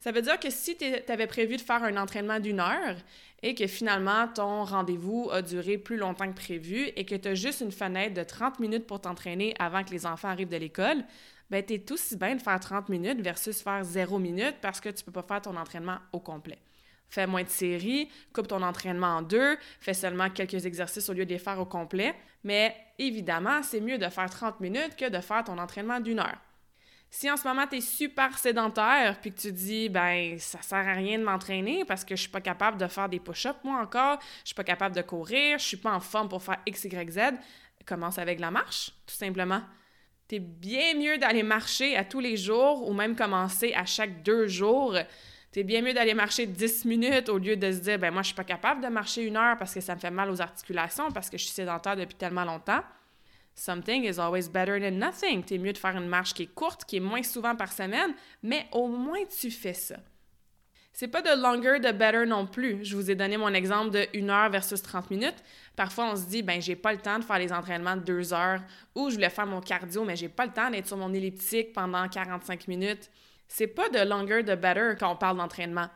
Ça 0.04 0.12
veut 0.12 0.22
dire 0.22 0.38
que 0.38 0.50
si 0.50 0.76
tu 0.76 0.84
avais 1.08 1.28
prévu 1.28 1.56
de 1.56 1.62
faire 1.62 1.82
un 1.82 1.96
entraînement 1.96 2.42
d'une 2.42 2.60
heure 2.60 2.98
et 3.42 3.56
que 3.56 3.68
finalement 3.68 4.28
ton 4.28 4.66
rendez-vous 4.66 5.30
a 5.32 5.42
duré 5.42 5.78
plus 5.78 5.96
longtemps 5.96 6.28
que 6.28 6.36
prévu 6.36 6.92
et 6.98 7.06
que 7.06 7.16
tu 7.16 7.30
as 7.30 7.36
juste 7.36 7.62
une 7.62 7.72
fenêtre 7.72 8.14
de 8.14 8.24
30 8.24 8.60
minutes 8.60 8.86
pour 8.86 9.00
t'entraîner 9.00 9.56
avant 9.60 9.82
que 9.82 9.92
les 9.92 10.06
enfants 10.06 10.28
arrivent 10.28 10.50
de 10.50 10.58
l'école, 10.58 11.06
ben 11.50 11.64
tu 11.66 11.76
es 11.76 11.92
aussi 11.94 12.18
bien 12.18 12.36
de 12.36 12.42
faire 12.42 12.60
30 12.60 12.90
minutes 12.90 13.22
versus 13.22 13.62
faire 13.62 13.82
0 13.82 14.20
minutes 14.20 14.58
parce 14.62 14.82
que 14.82 14.90
tu 14.90 15.06
peux 15.06 15.14
pas 15.14 15.24
faire 15.24 15.42
ton 15.42 15.56
entraînement 15.56 16.00
au 16.12 16.20
complet. 16.20 16.58
Fais 17.08 17.26
moins 17.26 17.44
de 17.44 17.50
séries, 17.50 18.10
coupe 18.34 18.50
ton 18.50 18.62
entraînement 18.62 19.16
en 19.16 19.22
deux, 19.22 19.56
fais 19.80 19.94
seulement 19.94 20.30
quelques 20.30 20.66
exercices 20.66 21.08
au 21.08 21.14
lieu 21.14 21.26
de 21.26 21.32
les 21.32 21.40
faire 21.40 21.62
au 21.62 21.66
complet, 21.66 22.14
mais 22.44 22.76
évidemment, 23.00 23.64
c'est 23.64 23.80
mieux 23.80 23.98
de 23.98 24.10
faire 24.10 24.30
30 24.30 24.60
minutes 24.60 24.98
que 24.98 25.10
de 25.10 25.22
faire 25.22 25.46
ton 25.46 25.58
entraînement 25.58 26.02
d'une 26.02 26.20
heure. 26.20 26.42
Si 27.16 27.30
en 27.30 27.38
ce 27.38 27.48
moment 27.48 27.68
tu 27.68 27.76
es 27.76 27.82
super 27.82 28.36
sédentaire 28.40 29.20
puis 29.22 29.32
que 29.32 29.40
tu 29.40 29.52
dis 29.52 29.88
ben 29.88 30.40
ça 30.40 30.60
sert 30.64 30.80
à 30.80 30.94
rien 30.94 31.20
de 31.20 31.24
m'entraîner 31.24 31.86
parce 31.86 32.04
que 32.04 32.16
je 32.16 32.22
suis 32.22 32.32
pas 32.32 32.42
capable 32.42 32.80
de 32.80 32.88
faire 32.88 33.08
des 33.08 33.20
push-ups 33.20 33.64
moi 33.64 33.80
encore, 33.82 34.18
je 34.40 34.48
suis 34.48 34.56
pas 34.56 34.64
capable 34.64 34.96
de 34.96 35.04
courir, 35.04 35.60
je 35.60 35.64
suis 35.64 35.78
pas 35.78 35.94
en 35.94 36.00
forme 36.00 36.28
pour 36.28 36.42
faire 36.42 36.58
X 36.66 36.86
Y 36.86 37.12
Z, 37.12 37.20
commence 37.86 38.18
avec 38.18 38.40
la 38.40 38.50
marche 38.50 38.90
tout 39.06 39.14
simplement. 39.14 39.62
Tu 40.28 40.38
es 40.38 40.40
bien 40.40 40.96
mieux 40.96 41.20
d'aller 41.20 41.44
marcher 41.44 41.96
à 41.96 42.04
tous 42.04 42.20
les 42.20 42.36
jours 42.36 42.90
ou 42.90 42.94
même 42.94 43.16
commencer 43.16 43.76
à 43.76 43.86
chaque 43.86 44.24
deux 44.24 44.48
jours. 44.48 44.98
Tu 45.52 45.60
es 45.60 45.64
bien 45.64 45.84
mieux 45.84 45.94
d'aller 45.94 46.16
marcher 46.16 46.48
10 46.48 46.86
minutes 46.86 47.30
au 47.30 47.38
lieu 47.38 47.56
de 47.56 47.72
se 47.72 47.78
dire 47.78 48.00
ben 48.00 48.12
moi 48.12 48.24
je 48.24 48.30
suis 48.30 48.36
pas 48.36 48.44
capable 48.44 48.84
de 48.84 48.88
marcher 48.88 49.22
une 49.22 49.38
heure 49.38 49.56
parce 49.60 49.76
que 49.76 49.82
ça 49.82 49.94
me 49.94 50.00
fait 50.00 50.10
mal 50.10 50.32
aux 50.32 50.42
articulations 50.42 51.12
parce 51.12 51.30
que 51.30 51.38
je 51.38 51.44
suis 51.44 51.54
sédentaire 51.54 51.96
depuis 51.96 52.16
tellement 52.16 52.44
longtemps. 52.44 52.82
Something 53.56 54.06
is 54.06 54.20
always 54.20 54.50
better 54.50 54.80
than 54.80 54.98
nothing. 54.98 55.44
T'es 55.44 55.58
mieux 55.58 55.74
de 55.74 55.78
faire 55.78 55.96
une 55.96 56.08
marche 56.08 56.34
qui 56.34 56.44
est 56.44 56.54
courte, 56.54 56.86
qui 56.86 56.98
est 56.98 57.02
moins 57.02 57.24
souvent 57.24 57.56
par 57.56 57.72
semaine, 57.72 58.14
mais 58.42 58.68
au 58.72 58.88
moins 58.88 59.24
tu 59.40 59.52
fais 59.52 59.74
ça. 59.74 59.98
C'est 60.96 61.08
pas 61.08 61.24
de 61.24 61.42
longer 61.42 61.80
de 61.80 61.92
better 61.92 62.26
non 62.28 62.46
plus. 62.46 62.86
Je 62.86 62.96
vous 62.96 63.10
ai 63.10 63.16
donné 63.16 63.36
mon 63.36 63.52
exemple 63.54 63.90
de 63.90 64.08
1 64.16 64.30
heure 64.30 64.50
versus 64.52 64.80
30 64.80 65.10
minutes. 65.10 65.44
Parfois, 65.76 66.12
on 66.12 66.16
se 66.16 66.28
dit, 66.28 66.44
ben, 66.44 66.62
j'ai 66.62 66.76
pas 66.76 66.94
le 66.94 67.00
temps 67.00 67.18
de 67.18 67.24
faire 67.24 67.40
les 67.40 67.52
entraînements 67.52 67.96
de 67.96 68.02
2 68.02 68.32
heures 68.32 68.62
ou 68.94 69.10
je 69.10 69.16
voulais 69.16 69.32
faire 69.32 69.48
mon 69.48 69.60
cardio, 69.60 70.04
mais 70.04 70.16
j'ai 70.16 70.30
pas 70.30 70.46
le 70.46 70.52
temps 70.52 70.70
d'être 70.70 70.86
sur 70.86 70.98
mon 70.98 71.12
elliptique 71.12 71.74
pendant 71.74 72.08
45 72.08 72.68
minutes. 72.68 73.10
C'est 73.48 73.68
pas 73.68 73.90
de 73.90 74.08
longer 74.08 74.44
de 74.44 74.54
better 74.54 74.94
quand 75.00 75.12
on 75.12 75.16
parle 75.16 75.38
d'entraînement. 75.38 75.90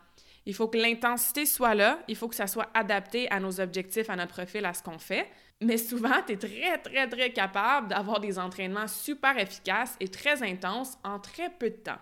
Il 0.47 0.55
faut 0.55 0.67
que 0.67 0.77
l'intensité 0.77 1.45
soit 1.45 1.75
là, 1.75 1.99
il 2.07 2.15
faut 2.15 2.27
que 2.27 2.35
ça 2.35 2.47
soit 2.47 2.69
adapté 2.73 3.29
à 3.29 3.39
nos 3.39 3.59
objectifs, 3.59 4.09
à 4.09 4.15
notre 4.15 4.31
profil, 4.31 4.65
à 4.65 4.73
ce 4.73 4.81
qu'on 4.81 4.97
fait. 4.97 5.29
Mais 5.61 5.77
souvent, 5.77 6.21
tu 6.25 6.33
es 6.33 6.37
très, 6.37 6.77
très, 6.77 7.07
très 7.07 7.31
capable 7.31 7.87
d'avoir 7.87 8.19
des 8.19 8.37
entraînements 8.37 8.87
super 8.87 9.37
efficaces 9.37 9.95
et 9.99 10.07
très 10.07 10.43
intenses 10.43 10.97
en 11.03 11.19
très 11.19 11.49
peu 11.49 11.69
de 11.69 11.75
temps. 11.75 11.99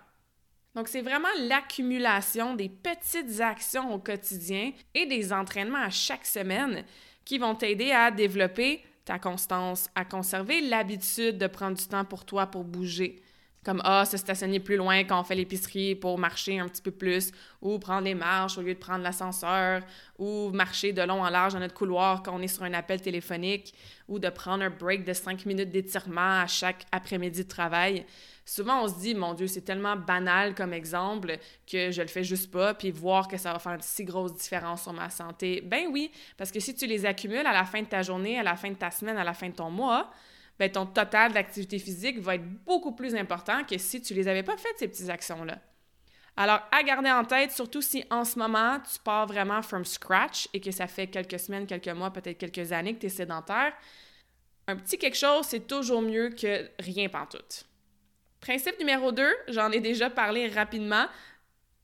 Donc, 0.76 0.90
c'est 0.90 1.02
vraiment 1.02 1.30
l'accumulation 1.40 2.54
des 2.54 2.68
petites 2.68 3.40
actions 3.40 3.94
au 3.94 4.00
quotidien 4.00 4.74
et 4.94 5.06
des 5.06 5.32
entraînements 5.32 5.84
à 5.84 5.90
chaque 5.90 6.26
semaine 6.26 6.84
qui 7.24 7.38
vont 7.38 7.56
t'aider 7.56 7.92
à 7.92 8.12
développer 8.12 8.84
ta 9.06 9.20
constance, 9.20 9.90
à 9.96 10.04
conserver 10.04 10.60
l'habitude 10.62 11.38
de 11.38 11.48
prendre 11.48 11.78
du 11.78 11.88
temps 11.88 12.04
pour 12.04 12.26
toi 12.26 12.48
pour 12.48 12.66
bouger, 12.66 13.22
comme 13.66 13.82
ah, 13.84 14.06
se 14.06 14.16
stationner 14.16 14.60
plus 14.60 14.78
loin 14.78 15.04
quand 15.04 15.20
on 15.20 15.24
fait 15.24 15.36
l'épicerie 15.36 15.96
pour 15.96 16.20
marcher 16.20 16.60
un 16.60 16.68
petit 16.68 16.84
peu 16.84 16.92
plus, 16.92 17.32
ou 17.62 17.80
prendre 17.80 18.04
les 18.04 18.14
marches 18.14 18.60
au 18.60 18.62
lieu 18.62 18.76
de 18.76 18.80
prendre 18.80 19.04
l'ascenseur, 19.04 19.82
ou 20.20 20.52
marcher 20.52 20.94
de 20.94 21.02
long 21.02 21.24
en 21.24 21.30
large 21.30 21.54
dans 21.54 21.60
notre 21.60 21.74
couloir 21.74 22.22
quand 22.22 22.36
on 22.36 22.42
est 22.42 22.48
sur 22.48 22.62
un 22.62 22.74
appel 22.74 23.02
téléphonique, 23.02 23.74
ou 24.08 24.20
de 24.20 24.30
prendre 24.30 24.64
un 24.64 24.70
break 24.70 25.04
de 25.04 25.14
cinq 25.14 25.48
minutes 25.48 25.72
d'étirement 25.72 26.42
à 26.42 26.46
chaque 26.46 26.86
après-midi 26.92 27.44
de 27.44 27.50
travail. 27.50 28.06
Souvent, 28.46 28.84
on 28.84 28.88
se 28.88 29.00
dit, 29.00 29.16
mon 29.16 29.34
Dieu, 29.34 29.48
c'est 29.48 29.62
tellement 29.62 29.96
banal 29.96 30.54
comme 30.54 30.72
exemple 30.72 31.40
que 31.66 31.90
je 31.90 32.04
le 32.04 32.08
fais 32.08 32.24
juste 32.24 32.52
pas, 32.52 32.76
puis 32.76 32.92
voir 32.92 33.28
que 33.28 33.38
ça 33.38 33.52
va 33.52 33.58
faire 33.58 33.74
une 33.74 33.82
si 33.82 34.04
grosse 34.04 34.36
différence 34.36 34.84
sur 34.84 34.94
ma 34.94 35.10
santé. 35.10 35.62
Ben 35.66 35.88
oui, 35.92 36.12
parce 36.38 36.52
que 36.52 36.60
si 36.60 36.76
tu 36.76 36.86
les 36.86 37.08
accumules 37.08 37.48
à 37.48 37.54
la 37.54 37.66
fin 37.66 37.82
de 37.82 37.88
ta 37.88 38.04
journée, 38.04 38.38
à 38.38 38.44
la 38.44 38.56
fin 38.56 38.70
de 38.70 38.76
ta 38.76 38.92
semaine, 38.92 39.18
à 39.18 39.24
la 39.24 39.34
fin 39.34 39.50
de 39.50 39.56
ton 39.56 39.72
mois, 39.72 40.12
ben 40.60 40.72
ton 40.72 40.86
total 40.86 41.34
d'activité 41.34 41.80
physique 41.80 42.20
va 42.20 42.36
être 42.36 42.48
beaucoup 42.66 42.94
plus 42.94 43.16
important 43.16 43.64
que 43.64 43.78
si 43.78 44.02
tu 44.02 44.14
les 44.14 44.28
avais 44.28 44.44
pas 44.44 44.58
faites, 44.58 44.78
ces 44.78 44.88
petites 44.88 45.10
actions-là. 45.10 45.60
Alors, 46.38 46.62
à 46.72 46.84
garder 46.84 47.12
en 47.12 47.24
tête, 47.24 47.52
surtout 47.52 47.82
si 47.82 48.04
en 48.10 48.26
ce 48.26 48.38
moment, 48.38 48.80
tu 48.80 49.00
pars 49.00 49.26
vraiment 49.26 49.62
from 49.62 49.86
scratch 49.86 50.50
et 50.54 50.60
que 50.60 50.72
ça 50.72 50.88
fait 50.88 51.08
quelques 51.08 51.40
semaines, 51.40 51.66
quelques 51.66 51.88
mois, 51.88 52.12
peut-être 52.12 52.38
quelques 52.38 52.74
années 52.74 52.94
que 52.94 53.00
tu 53.00 53.06
es 53.06 53.10
sédentaire, 53.10 53.74
un 54.68 54.76
petit 54.76 54.98
quelque 54.98 55.18
chose, 55.18 55.46
c'est 55.46 55.68
toujours 55.68 56.02
mieux 56.02 56.30
que 56.30 56.70
rien 56.80 57.08
pantoute. 57.08 57.66
Principe 58.42 58.78
numéro 58.80 59.12
2, 59.12 59.34
j'en 59.50 59.72
ai 59.72 59.80
déjà 59.80 60.10
parlé 60.10 60.48
rapidement, 60.48 61.06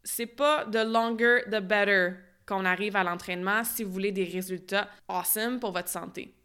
c'est 0.03 0.25
pas 0.25 0.65
the 0.65 0.83
longer 0.85 1.43
the 1.47 1.61
better 1.61 2.15
qu'on 2.45 2.65
arrive 2.65 2.95
à 2.95 3.03
l'entraînement 3.03 3.63
si 3.63 3.83
vous 3.83 3.91
voulez 3.91 4.11
des 4.11 4.25
résultats 4.25 4.89
awesome 5.07 5.59
pour 5.59 5.71
votre 5.71 5.89
santé. 5.89 6.35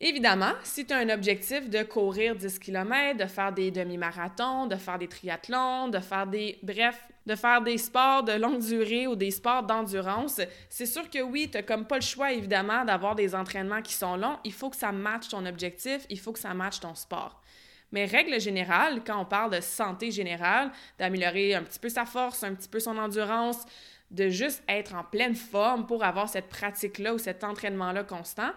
Évidemment, 0.00 0.52
si 0.62 0.86
tu 0.86 0.94
as 0.94 0.98
un 0.98 1.08
objectif 1.08 1.68
de 1.68 1.82
courir 1.82 2.36
10 2.36 2.60
km, 2.60 3.18
de 3.18 3.26
faire 3.26 3.52
des 3.52 3.72
demi-marathons, 3.72 4.66
de 4.66 4.76
faire 4.76 4.96
des 4.96 5.08
triathlons, 5.08 5.88
de 5.88 5.98
faire 5.98 6.26
des... 6.28 6.56
bref, 6.62 7.02
de 7.26 7.34
faire 7.34 7.60
des 7.60 7.78
sports 7.78 8.22
de 8.22 8.32
longue 8.32 8.60
durée 8.60 9.08
ou 9.08 9.16
des 9.16 9.32
sports 9.32 9.64
d'endurance, 9.64 10.40
c'est 10.70 10.86
sûr 10.86 11.10
que 11.10 11.20
oui, 11.20 11.50
tu 11.52 11.60
comme 11.64 11.84
pas 11.84 11.96
le 11.96 12.02
choix, 12.02 12.32
évidemment, 12.32 12.84
d'avoir 12.84 13.16
des 13.16 13.34
entraînements 13.34 13.82
qui 13.82 13.92
sont 13.92 14.16
longs. 14.16 14.38
Il 14.44 14.52
faut 14.52 14.70
que 14.70 14.76
ça 14.76 14.92
matche 14.92 15.28
ton 15.28 15.44
objectif, 15.44 16.06
il 16.10 16.20
faut 16.20 16.32
que 16.32 16.38
ça 16.38 16.54
matche 16.54 16.78
ton 16.78 16.94
sport. 16.94 17.42
Mais 17.90 18.04
règle 18.04 18.40
générale, 18.40 19.02
quand 19.04 19.20
on 19.20 19.24
parle 19.24 19.50
de 19.50 19.60
santé 19.60 20.12
générale, 20.12 20.70
d'améliorer 20.98 21.54
un 21.54 21.62
petit 21.64 21.80
peu 21.80 21.88
sa 21.88 22.04
force, 22.04 22.44
un 22.44 22.54
petit 22.54 22.68
peu 22.68 22.78
son 22.78 22.96
endurance, 22.98 23.64
de 24.12 24.28
juste 24.28 24.62
être 24.68 24.94
en 24.94 25.02
pleine 25.02 25.34
forme 25.34 25.86
pour 25.86 26.04
avoir 26.04 26.28
cette 26.28 26.48
pratique-là 26.48 27.14
ou 27.14 27.18
cet 27.18 27.42
entraînement-là 27.42 28.04
constant, 28.04 28.50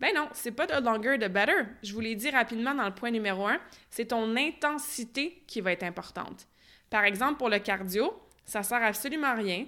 ben 0.00 0.14
non, 0.14 0.28
c'est 0.32 0.52
pas 0.52 0.66
de 0.66 0.84
longer, 0.84 1.18
de 1.18 1.26
better. 1.26 1.64
Je 1.82 1.92
vous 1.92 2.00
l'ai 2.00 2.14
dit 2.14 2.30
rapidement 2.30 2.74
dans 2.74 2.86
le 2.86 2.94
point 2.94 3.10
numéro 3.10 3.46
un, 3.46 3.58
c'est 3.90 4.06
ton 4.06 4.36
intensité 4.36 5.42
qui 5.46 5.60
va 5.60 5.72
être 5.72 5.82
importante. 5.82 6.46
Par 6.88 7.04
exemple, 7.04 7.38
pour 7.38 7.48
le 7.48 7.58
cardio, 7.58 8.12
ça 8.44 8.62
sert 8.62 8.82
absolument 8.82 9.34
rien 9.34 9.66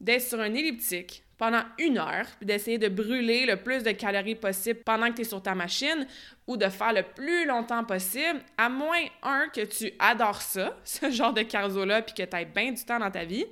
d'être 0.00 0.22
sur 0.22 0.40
un 0.40 0.54
elliptique 0.54 1.24
pendant 1.36 1.62
une 1.78 1.98
heure, 1.98 2.26
puis 2.38 2.46
d'essayer 2.46 2.78
de 2.78 2.88
brûler 2.88 3.44
le 3.46 3.56
plus 3.56 3.82
de 3.82 3.90
calories 3.90 4.36
possible 4.36 4.80
pendant 4.84 5.08
que 5.08 5.16
tu 5.16 5.22
es 5.22 5.24
sur 5.24 5.42
ta 5.42 5.54
machine, 5.54 6.06
ou 6.46 6.56
de 6.56 6.68
faire 6.68 6.92
le 6.92 7.02
plus 7.02 7.44
longtemps 7.46 7.84
possible, 7.84 8.40
à 8.56 8.68
moins, 8.68 9.02
un, 9.22 9.48
que 9.48 9.62
tu 9.62 9.92
adores 9.98 10.42
ça, 10.42 10.76
ce 10.84 11.10
genre 11.10 11.32
de 11.32 11.42
cardio-là, 11.42 12.02
puis 12.02 12.14
que 12.14 12.22
tu 12.22 12.36
aies 12.36 12.44
bien 12.44 12.70
du 12.70 12.84
temps 12.84 13.00
dans 13.00 13.10
ta 13.10 13.24
vie, 13.24 13.46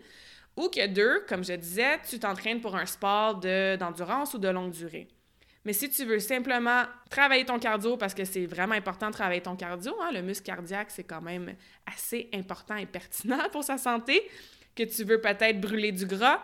ou 0.56 0.68
que 0.68 0.86
deux, 0.86 1.24
comme 1.28 1.44
je 1.44 1.54
disais, 1.54 1.98
tu 2.08 2.18
t'entraînes 2.18 2.60
pour 2.60 2.76
un 2.76 2.86
sport 2.86 3.36
d'endurance 3.36 4.34
ou 4.34 4.38
de 4.38 4.48
longue 4.48 4.70
durée. 4.70 5.08
Mais 5.64 5.72
si 5.72 5.88
tu 5.90 6.04
veux 6.04 6.18
simplement 6.18 6.84
travailler 7.08 7.44
ton 7.44 7.58
cardio, 7.58 7.96
parce 7.96 8.14
que 8.14 8.24
c'est 8.24 8.46
vraiment 8.46 8.74
important 8.74 9.08
de 9.08 9.12
travailler 9.12 9.40
ton 9.40 9.54
cardio, 9.54 9.94
hein, 10.02 10.10
le 10.12 10.22
muscle 10.22 10.44
cardiaque, 10.44 10.90
c'est 10.90 11.04
quand 11.04 11.20
même 11.20 11.54
assez 11.86 12.28
important 12.34 12.76
et 12.76 12.86
pertinent 12.86 13.48
pour 13.52 13.62
sa 13.62 13.78
santé, 13.78 14.28
que 14.74 14.82
tu 14.82 15.04
veux 15.04 15.20
peut-être 15.20 15.60
brûler 15.60 15.92
du 15.92 16.06
gras, 16.06 16.42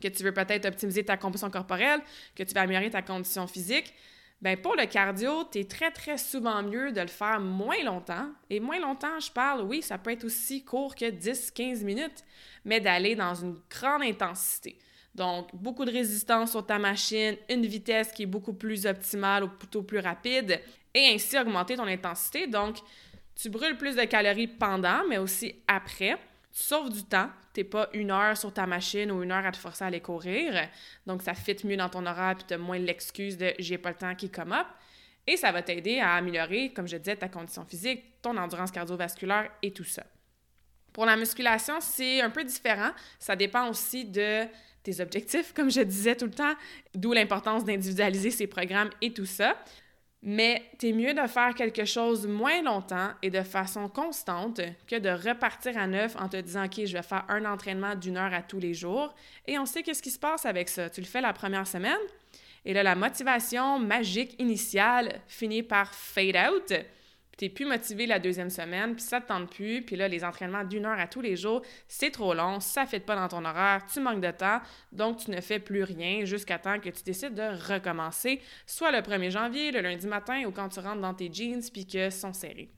que 0.00 0.08
tu 0.08 0.22
veux 0.22 0.32
peut-être 0.32 0.66
optimiser 0.66 1.04
ta 1.04 1.16
composition 1.16 1.50
corporelle, 1.50 2.00
que 2.36 2.42
tu 2.42 2.54
veux 2.54 2.60
améliorer 2.60 2.90
ta 2.90 3.02
condition 3.02 3.46
physique, 3.46 3.92
ben 4.40 4.56
pour 4.56 4.74
le 4.74 4.86
cardio, 4.86 5.44
tu 5.52 5.58
es 5.58 5.64
très, 5.64 5.90
très 5.90 6.16
souvent 6.16 6.62
mieux 6.62 6.92
de 6.92 7.00
le 7.02 7.08
faire 7.08 7.40
moins 7.40 7.82
longtemps. 7.84 8.30
Et 8.48 8.58
moins 8.58 8.78
longtemps, 8.78 9.20
je 9.20 9.30
parle, 9.30 9.62
oui, 9.62 9.82
ça 9.82 9.98
peut 9.98 10.12
être 10.12 10.24
aussi 10.24 10.64
court 10.64 10.94
que 10.94 11.04
10-15 11.04 11.84
minutes, 11.84 12.24
mais 12.64 12.80
d'aller 12.80 13.14
dans 13.14 13.34
une 13.34 13.60
grande 13.68 14.02
intensité. 14.02 14.78
Donc, 15.20 15.54
beaucoup 15.54 15.84
de 15.84 15.92
résistance 15.92 16.52
sur 16.52 16.64
ta 16.64 16.78
machine, 16.78 17.36
une 17.50 17.66
vitesse 17.66 18.10
qui 18.10 18.22
est 18.22 18.26
beaucoup 18.26 18.54
plus 18.54 18.86
optimale 18.86 19.44
ou 19.44 19.48
plutôt 19.48 19.82
plus 19.82 19.98
rapide, 19.98 20.58
et 20.94 21.12
ainsi 21.12 21.38
augmenter 21.38 21.76
ton 21.76 21.86
intensité. 21.86 22.46
Donc, 22.46 22.78
tu 23.34 23.50
brûles 23.50 23.76
plus 23.76 23.96
de 23.96 24.04
calories 24.04 24.46
pendant, 24.46 25.06
mais 25.06 25.18
aussi 25.18 25.56
après. 25.68 26.16
Tu 26.54 26.62
sauves 26.62 26.88
du 26.88 27.04
temps. 27.04 27.28
Tu 27.52 27.60
n'es 27.60 27.64
pas 27.64 27.90
une 27.92 28.10
heure 28.10 28.34
sur 28.34 28.50
ta 28.50 28.66
machine 28.66 29.12
ou 29.12 29.22
une 29.22 29.30
heure 29.30 29.44
à 29.44 29.52
te 29.52 29.58
forcer 29.58 29.84
à 29.84 29.88
aller 29.88 30.00
courir. 30.00 30.54
Donc, 31.06 31.20
ça 31.20 31.34
fit 31.34 31.58
mieux 31.64 31.76
dans 31.76 31.90
ton 31.90 32.06
horaire 32.06 32.36
puis 32.36 32.46
tu 32.48 32.54
as 32.54 32.58
moins 32.58 32.78
l'excuse 32.78 33.36
de 33.36 33.52
j'ai 33.58 33.76
pas 33.76 33.90
le 33.90 33.96
temps 33.96 34.14
qui 34.14 34.30
come 34.30 34.54
up. 34.54 34.68
Et 35.26 35.36
ça 35.36 35.52
va 35.52 35.60
t'aider 35.60 35.98
à 35.98 36.14
améliorer, 36.14 36.72
comme 36.72 36.88
je 36.88 36.96
disais, 36.96 37.16
ta 37.16 37.28
condition 37.28 37.66
physique, 37.66 38.22
ton 38.22 38.38
endurance 38.38 38.70
cardiovasculaire 38.70 39.50
et 39.60 39.70
tout 39.70 39.84
ça. 39.84 40.02
Pour 40.92 41.06
la 41.06 41.16
musculation, 41.16 41.74
c'est 41.80 42.20
un 42.20 42.30
peu 42.30 42.44
différent. 42.44 42.90
Ça 43.18 43.36
dépend 43.36 43.68
aussi 43.68 44.04
de 44.04 44.44
tes 44.82 45.00
objectifs, 45.00 45.52
comme 45.52 45.70
je 45.70 45.82
disais 45.82 46.16
tout 46.16 46.26
le 46.26 46.32
temps, 46.32 46.54
d'où 46.94 47.12
l'importance 47.12 47.64
d'individualiser 47.64 48.30
ces 48.30 48.46
programmes 48.46 48.90
et 49.00 49.12
tout 49.12 49.26
ça. 49.26 49.56
Mais 50.22 50.70
t'es 50.78 50.92
mieux 50.92 51.14
de 51.14 51.26
faire 51.26 51.54
quelque 51.54 51.86
chose 51.86 52.26
moins 52.26 52.62
longtemps 52.62 53.10
et 53.22 53.30
de 53.30 53.42
façon 53.42 53.88
constante 53.88 54.60
que 54.86 54.96
de 54.98 55.08
repartir 55.08 55.78
à 55.78 55.86
neuf 55.86 56.14
en 56.16 56.28
te 56.28 56.36
disant 56.36 56.66
OK, 56.66 56.84
je 56.84 56.92
vais 56.92 57.02
faire 57.02 57.24
un 57.28 57.46
entraînement 57.46 57.94
d'une 57.94 58.18
heure 58.18 58.34
à 58.34 58.42
tous 58.42 58.58
les 58.58 58.74
jours. 58.74 59.14
Et 59.46 59.58
on 59.58 59.64
sait 59.64 59.82
qu'est-ce 59.82 60.02
qui 60.02 60.10
se 60.10 60.18
passe 60.18 60.44
avec 60.44 60.68
ça. 60.68 60.90
Tu 60.90 61.00
le 61.00 61.06
fais 61.06 61.22
la 61.22 61.32
première 61.32 61.66
semaine 61.66 61.98
et 62.64 62.74
là, 62.74 62.82
la 62.82 62.94
motivation 62.94 63.78
magique 63.78 64.36
initiale 64.38 65.20
finit 65.26 65.62
par 65.62 65.94
fade 65.94 66.36
out 66.36 66.72
t'es 67.40 67.48
plus 67.48 67.64
motivé 67.64 68.04
la 68.04 68.18
deuxième 68.18 68.50
semaine, 68.50 68.94
puis 68.94 69.02
ça 69.02 69.18
te 69.18 69.28
tente 69.28 69.50
plus, 69.50 69.80
puis 69.80 69.96
là, 69.96 70.08
les 70.08 70.24
entraînements 70.24 70.62
d'une 70.62 70.84
heure 70.84 71.00
à 71.00 71.06
tous 71.06 71.22
les 71.22 71.36
jours, 71.36 71.62
c'est 71.88 72.10
trop 72.10 72.34
long, 72.34 72.60
ça 72.60 72.82
ne 72.82 72.86
fait 72.86 73.00
pas 73.00 73.16
dans 73.16 73.28
ton 73.28 73.46
horaire, 73.46 73.82
tu 73.90 73.98
manques 73.98 74.20
de 74.20 74.30
temps, 74.30 74.60
donc 74.92 75.16
tu 75.24 75.30
ne 75.30 75.40
fais 75.40 75.58
plus 75.58 75.82
rien 75.82 76.26
jusqu'à 76.26 76.58
temps 76.58 76.78
que 76.78 76.90
tu 76.90 77.02
décides 77.02 77.32
de 77.32 77.72
recommencer, 77.72 78.42
soit 78.66 78.92
le 78.92 78.98
1er 78.98 79.30
janvier, 79.30 79.72
le 79.72 79.80
lundi 79.80 80.06
matin, 80.06 80.44
ou 80.44 80.50
quand 80.50 80.68
tu 80.68 80.80
rentres 80.80 81.00
dans 81.00 81.14
tes 81.14 81.32
jeans, 81.32 81.62
puis 81.72 81.86
que 81.86 82.10
sont 82.10 82.34
serrés. 82.34 82.68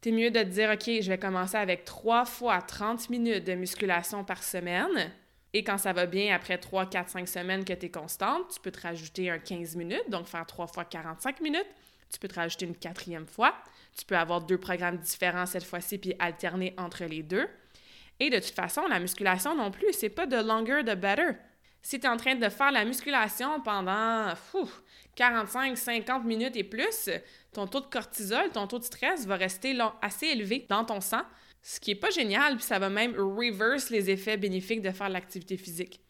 T'es 0.00 0.10
mieux 0.10 0.32
de 0.32 0.40
te 0.40 0.48
dire, 0.48 0.70
OK, 0.70 1.00
je 1.00 1.08
vais 1.08 1.18
commencer 1.18 1.56
avec 1.56 1.84
3 1.84 2.24
fois 2.24 2.60
30 2.62 3.10
minutes 3.10 3.44
de 3.44 3.54
musculation 3.54 4.24
par 4.24 4.42
semaine. 4.42 5.12
Et 5.52 5.62
quand 5.62 5.78
ça 5.78 5.92
va 5.92 6.06
bien, 6.06 6.34
après 6.34 6.58
3, 6.58 6.86
4, 6.86 7.10
5 7.10 7.28
semaines 7.28 7.64
que 7.64 7.72
tu 7.72 7.86
es 7.86 7.90
constante, 7.90 8.48
tu 8.52 8.60
peux 8.60 8.72
te 8.72 8.80
rajouter 8.80 9.30
un 9.30 9.38
15 9.38 9.76
minutes, 9.76 10.10
donc 10.10 10.26
faire 10.26 10.44
3 10.44 10.66
fois 10.66 10.84
45 10.84 11.40
minutes. 11.40 11.68
Tu 12.12 12.18
peux 12.18 12.28
te 12.28 12.34
rajouter 12.34 12.66
une 12.66 12.76
quatrième 12.76 13.26
fois. 13.26 13.54
Tu 13.96 14.04
peux 14.04 14.16
avoir 14.16 14.40
deux 14.40 14.58
programmes 14.58 14.98
différents 14.98 15.46
cette 15.46 15.64
fois-ci, 15.64 15.98
puis 15.98 16.14
alterner 16.18 16.74
entre 16.78 17.04
les 17.04 17.22
deux. 17.22 17.46
Et 18.20 18.30
de 18.30 18.36
toute 18.36 18.54
façon, 18.54 18.82
la 18.88 19.00
musculation 19.00 19.56
non 19.56 19.70
plus, 19.70 19.92
c'est 19.92 20.08
pas 20.08 20.26
de 20.26 20.36
longer, 20.36 20.82
de 20.82 20.94
better. 20.94 21.32
Si 21.82 22.00
tu 22.00 22.06
es 22.06 22.08
en 22.08 22.16
train 22.16 22.34
de 22.34 22.48
faire 22.48 22.72
la 22.72 22.84
musculation 22.84 23.60
pendant 23.60 24.32
45-50 25.16 26.24
minutes 26.24 26.56
et 26.56 26.64
plus, 26.64 27.10
ton 27.52 27.66
taux 27.66 27.80
de 27.80 27.86
cortisol, 27.86 28.50
ton 28.50 28.66
taux 28.66 28.78
de 28.78 28.84
stress 28.84 29.26
va 29.26 29.36
rester 29.36 29.78
assez 30.00 30.26
élevé 30.28 30.66
dans 30.68 30.84
ton 30.84 31.00
sang, 31.00 31.22
ce 31.62 31.80
qui 31.80 31.90
est 31.92 31.96
pas 31.96 32.10
génial, 32.10 32.56
puis 32.56 32.64
ça 32.64 32.78
va 32.78 32.88
même 32.88 33.14
reverse 33.16 33.90
les 33.90 34.10
effets 34.10 34.36
bénéfiques 34.36 34.82
de 34.82 34.90
faire 34.90 35.08
l'activité 35.08 35.56
physique. 35.56 36.03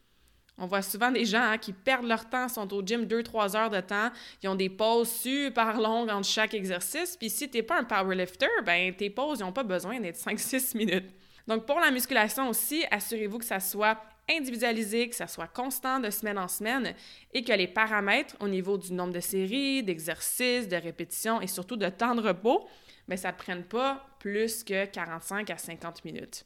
On 0.57 0.67
voit 0.67 0.81
souvent 0.81 1.11
des 1.11 1.25
gens 1.25 1.41
hein, 1.41 1.57
qui 1.57 1.73
perdent 1.73 2.07
leur 2.07 2.29
temps, 2.29 2.47
sont 2.47 2.73
au 2.73 2.81
gym 2.81 3.05
2-3 3.05 3.57
heures 3.57 3.69
de 3.69 3.81
temps, 3.81 4.09
ils 4.41 4.47
ont 4.47 4.55
des 4.55 4.69
pauses 4.69 5.11
super 5.11 5.79
longues 5.79 6.09
entre 6.09 6.27
chaque 6.27 6.53
exercice. 6.53 7.17
Puis 7.17 7.29
si 7.29 7.49
tu 7.49 7.57
n'es 7.57 7.63
pas 7.63 7.79
un 7.79 7.83
powerlifter, 7.83 8.47
ben 8.65 8.93
tes 8.95 9.09
pauses 9.09 9.41
n'ont 9.41 9.51
pas 9.51 9.63
besoin 9.63 9.99
d'être 9.99 10.17
5-6 10.17 10.77
minutes. 10.77 11.11
Donc 11.47 11.65
pour 11.65 11.79
la 11.79 11.91
musculation 11.91 12.49
aussi, 12.49 12.85
assurez-vous 12.89 13.39
que 13.39 13.45
ça 13.45 13.59
soit 13.59 14.01
individualisé, 14.29 15.09
que 15.09 15.15
ça 15.15 15.27
soit 15.27 15.47
constant 15.47 15.99
de 15.99 16.09
semaine 16.09 16.37
en 16.37 16.47
semaine 16.47 16.93
et 17.33 17.43
que 17.43 17.53
les 17.53 17.67
paramètres 17.67 18.35
au 18.39 18.47
niveau 18.47 18.77
du 18.77 18.93
nombre 18.93 19.13
de 19.13 19.19
séries, 19.19 19.83
d'exercices, 19.83 20.67
de 20.67 20.75
répétitions 20.77 21.41
et 21.41 21.47
surtout 21.47 21.75
de 21.75 21.89
temps 21.89 22.15
de 22.15 22.21
repos, 22.21 22.67
ben, 23.07 23.17
ça 23.17 23.31
ne 23.31 23.37
prenne 23.37 23.63
pas 23.63 24.07
plus 24.19 24.63
que 24.63 24.85
45 24.85 25.49
à 25.51 25.57
50 25.57 26.05
minutes. 26.05 26.45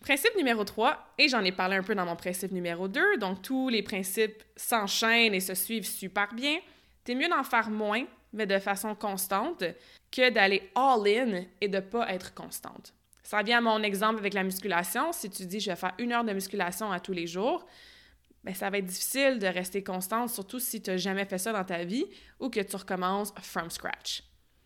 Principe 0.00 0.34
numéro 0.36 0.64
3, 0.64 1.14
et 1.18 1.28
j'en 1.28 1.44
ai 1.44 1.52
parlé 1.52 1.76
un 1.76 1.82
peu 1.82 1.94
dans 1.94 2.06
mon 2.06 2.16
principe 2.16 2.52
numéro 2.52 2.88
2, 2.88 3.18
donc 3.18 3.42
tous 3.42 3.68
les 3.68 3.82
principes 3.82 4.42
s'enchaînent 4.56 5.34
et 5.34 5.40
se 5.40 5.54
suivent 5.54 5.86
super 5.86 6.32
bien. 6.32 6.58
T'es 7.04 7.14
mieux 7.14 7.28
d'en 7.28 7.44
faire 7.44 7.68
moins, 7.68 8.04
mais 8.32 8.46
de 8.46 8.58
façon 8.58 8.94
constante, 8.94 9.62
que 10.10 10.30
d'aller 10.30 10.70
all-in 10.74 11.44
et 11.60 11.68
de 11.68 11.80
pas 11.80 12.10
être 12.10 12.34
constante. 12.34 12.94
Ça 13.22 13.42
vient 13.42 13.58
à 13.58 13.60
mon 13.60 13.82
exemple 13.82 14.18
avec 14.18 14.32
la 14.32 14.42
musculation. 14.42 15.12
Si 15.12 15.30
tu 15.30 15.44
dis 15.46 15.60
je 15.60 15.70
vais 15.70 15.76
faire 15.76 15.94
une 15.98 16.12
heure 16.12 16.24
de 16.24 16.32
musculation 16.32 16.90
à 16.90 16.98
tous 16.98 17.12
les 17.12 17.26
jours, 17.26 17.66
bien, 18.42 18.54
ça 18.54 18.70
va 18.70 18.78
être 18.78 18.86
difficile 18.86 19.38
de 19.38 19.46
rester 19.46 19.84
constante, 19.84 20.30
surtout 20.30 20.58
si 20.58 20.80
tu 20.80 20.90
n'as 20.90 20.96
jamais 20.96 21.26
fait 21.26 21.38
ça 21.38 21.52
dans 21.52 21.64
ta 21.64 21.84
vie 21.84 22.06
ou 22.40 22.48
que 22.48 22.60
tu 22.60 22.74
recommences 22.74 23.34
from 23.42 23.70
scratch. 23.70 24.22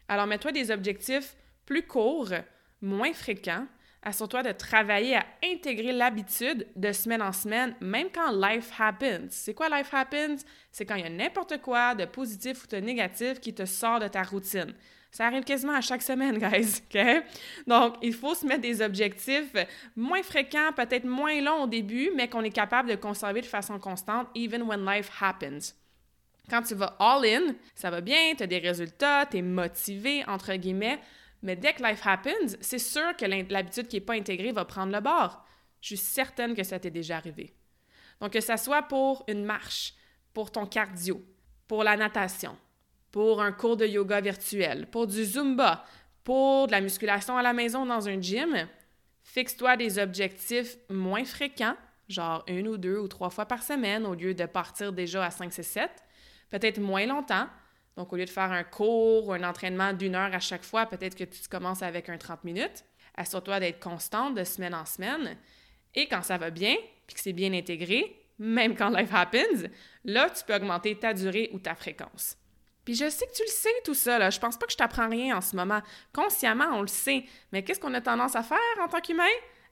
Alors 0.08 0.26
mets-toi 0.26 0.52
des 0.52 0.70
objectifs 0.70 1.36
plus 1.66 1.86
courts, 1.86 2.32
moins 2.80 3.12
fréquents, 3.12 3.66
assure-toi 4.04 4.42
de 4.42 4.52
travailler 4.52 5.16
à 5.16 5.26
intégrer 5.42 5.92
l'habitude 5.92 6.66
de 6.76 6.92
semaine 6.92 7.22
en 7.22 7.32
semaine, 7.32 7.74
même 7.80 8.08
quand 8.14 8.30
life 8.32 8.70
happens. 8.78 9.28
C'est 9.30 9.54
quoi 9.54 9.68
life 9.68 9.92
happens? 9.92 10.44
C'est 10.70 10.84
quand 10.84 10.94
il 10.94 11.02
y 11.02 11.06
a 11.06 11.10
n'importe 11.10 11.60
quoi 11.60 11.94
de 11.94 12.04
positif 12.04 12.64
ou 12.64 12.66
de 12.68 12.76
négatif 12.76 13.40
qui 13.40 13.54
te 13.54 13.64
sort 13.64 14.00
de 14.00 14.08
ta 14.08 14.22
routine. 14.22 14.74
Ça 15.10 15.26
arrive 15.26 15.44
quasiment 15.44 15.74
à 15.74 15.80
chaque 15.80 16.02
semaine, 16.02 16.38
guys, 16.50 16.82
OK? 16.92 17.24
Donc, 17.66 17.94
il 18.02 18.12
faut 18.12 18.34
se 18.34 18.44
mettre 18.44 18.62
des 18.62 18.82
objectifs 18.82 19.54
moins 19.94 20.22
fréquents, 20.22 20.72
peut-être 20.74 21.04
moins 21.04 21.40
longs 21.40 21.62
au 21.62 21.66
début, 21.66 22.10
mais 22.16 22.28
qu'on 22.28 22.42
est 22.42 22.50
capable 22.50 22.90
de 22.90 22.96
conserver 22.96 23.40
de 23.40 23.46
façon 23.46 23.78
constante, 23.78 24.26
even 24.34 24.62
when 24.62 24.84
life 24.84 25.10
happens. 25.20 25.74
Quand 26.50 26.62
tu 26.62 26.74
vas 26.74 26.96
all-in, 26.98 27.54
ça 27.74 27.90
va 27.90 28.00
bien, 28.00 28.34
tu 28.36 28.42
as 28.42 28.46
des 28.46 28.58
résultats, 28.58 29.24
tu 29.26 29.38
es 29.38 29.42
motivé, 29.42 30.24
entre 30.26 30.54
guillemets, 30.56 30.98
mais 31.44 31.56
dès 31.56 31.74
que 31.74 31.82
life 31.82 32.00
happens, 32.04 32.56
c'est 32.60 32.78
sûr 32.78 33.14
que 33.16 33.24
l'habitude 33.24 33.86
qui 33.86 33.96
n'est 33.96 34.04
pas 34.04 34.14
intégrée 34.14 34.50
va 34.50 34.64
prendre 34.64 34.92
le 34.92 35.00
bord. 35.00 35.44
Je 35.80 35.88
suis 35.88 35.96
certaine 35.98 36.54
que 36.54 36.64
ça 36.64 36.80
t'est 36.80 36.90
déjà 36.90 37.18
arrivé. 37.18 37.54
Donc, 38.20 38.32
que 38.32 38.40
ça 38.40 38.56
soit 38.56 38.82
pour 38.82 39.24
une 39.28 39.44
marche, 39.44 39.94
pour 40.32 40.50
ton 40.50 40.66
cardio, 40.66 41.22
pour 41.68 41.84
la 41.84 41.96
natation, 41.96 42.56
pour 43.12 43.42
un 43.42 43.52
cours 43.52 43.76
de 43.76 43.86
yoga 43.86 44.20
virtuel, 44.20 44.86
pour 44.90 45.06
du 45.06 45.22
zumba, 45.22 45.84
pour 46.24 46.66
de 46.66 46.72
la 46.72 46.80
musculation 46.80 47.36
à 47.36 47.42
la 47.42 47.52
maison 47.52 47.84
dans 47.84 48.08
un 48.08 48.20
gym, 48.20 48.66
fixe-toi 49.22 49.76
des 49.76 49.98
objectifs 49.98 50.78
moins 50.88 51.24
fréquents, 51.24 51.76
genre 52.08 52.42
une 52.48 52.68
ou 52.68 52.78
deux 52.78 52.98
ou 52.98 53.06
trois 53.06 53.30
fois 53.30 53.46
par 53.46 53.62
semaine 53.62 54.06
au 54.06 54.14
lieu 54.14 54.34
de 54.34 54.46
partir 54.46 54.92
déjà 54.92 55.24
à 55.24 55.30
5, 55.30 55.52
6, 55.52 55.62
7 55.62 55.90
peut-être 56.50 56.78
moins 56.78 57.06
longtemps. 57.06 57.46
Donc, 57.96 58.12
au 58.12 58.16
lieu 58.16 58.24
de 58.24 58.30
faire 58.30 58.50
un 58.50 58.64
cours 58.64 59.28
ou 59.28 59.32
un 59.32 59.42
entraînement 59.42 59.92
d'une 59.92 60.14
heure 60.14 60.34
à 60.34 60.40
chaque 60.40 60.64
fois, 60.64 60.86
peut-être 60.86 61.14
que 61.14 61.24
tu 61.24 61.48
commences 61.48 61.82
avec 61.82 62.08
un 62.08 62.18
30 62.18 62.44
minutes. 62.44 62.84
Assure-toi 63.16 63.60
d'être 63.60 63.78
constante 63.78 64.34
de 64.34 64.42
semaine 64.42 64.74
en 64.74 64.84
semaine. 64.84 65.36
Et 65.94 66.08
quand 66.08 66.22
ça 66.22 66.36
va 66.36 66.50
bien, 66.50 66.74
puis 67.06 67.14
que 67.14 67.20
c'est 67.20 67.32
bien 67.32 67.52
intégré, 67.52 68.20
même 68.38 68.74
quand 68.74 68.90
life 68.90 69.10
happens, 69.12 69.68
là, 70.04 70.28
tu 70.30 70.44
peux 70.44 70.54
augmenter 70.54 70.98
ta 70.98 71.14
durée 71.14 71.50
ou 71.52 71.60
ta 71.60 71.76
fréquence. 71.76 72.36
Puis 72.84 72.94
je 72.94 73.08
sais 73.08 73.26
que 73.26 73.32
tu 73.32 73.42
le 73.42 73.50
sais 73.50 73.72
tout 73.84 73.94
ça, 73.94 74.18
là. 74.18 74.30
Je 74.30 74.38
pense 74.38 74.58
pas 74.58 74.66
que 74.66 74.72
je 74.72 74.76
t'apprends 74.76 75.08
rien 75.08 75.36
en 75.36 75.40
ce 75.40 75.56
moment. 75.56 75.80
Consciemment, 76.12 76.66
on 76.72 76.82
le 76.82 76.88
sait. 76.88 77.24
Mais 77.52 77.62
qu'est-ce 77.62 77.80
qu'on 77.80 77.94
a 77.94 78.00
tendance 78.00 78.36
à 78.36 78.42
faire 78.42 78.58
en 78.82 78.88
tant 78.88 79.00
qu'humain? 79.00 79.24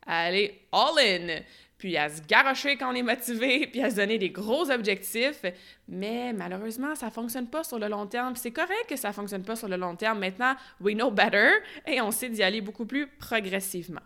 Aller 0.07 0.67
all 0.73 0.99
in 0.99 1.41
puis 1.83 1.97
à 1.97 2.09
se 2.09 2.23
garrocher 2.23 2.77
quand 2.77 2.93
on 2.93 2.95
est 2.95 3.03
motivé, 3.03 3.67
puis 3.73 3.83
à 3.83 3.91
se 3.91 3.97
donner 3.97 4.17
des 4.17 4.31
gros 4.31 4.71
objectifs. 4.71 5.45
Mais 5.89 6.33
malheureusement, 6.33 6.95
ça 6.95 7.11
fonctionne 7.11 7.49
pas 7.49 7.65
sur 7.65 7.81
le 7.81 7.89
long 7.89 8.07
terme. 8.07 8.37
C'est 8.37 8.53
correct 8.53 8.87
que 8.89 8.95
ça 8.95 9.13
fonctionne 9.13 9.43
pas 9.43 9.57
sur 9.57 9.67
le 9.67 9.75
long 9.77 9.97
terme. 9.97 10.21
Maintenant, 10.21 10.55
we 10.81 10.95
know 10.95 11.11
better 11.11 11.49
et 11.89 12.01
on 12.01 12.13
sait 12.13 12.29
d'y 12.29 12.45
aller 12.45 12.61
beaucoup 12.61 12.87
plus 12.87 13.09
progressivement. 13.09 14.01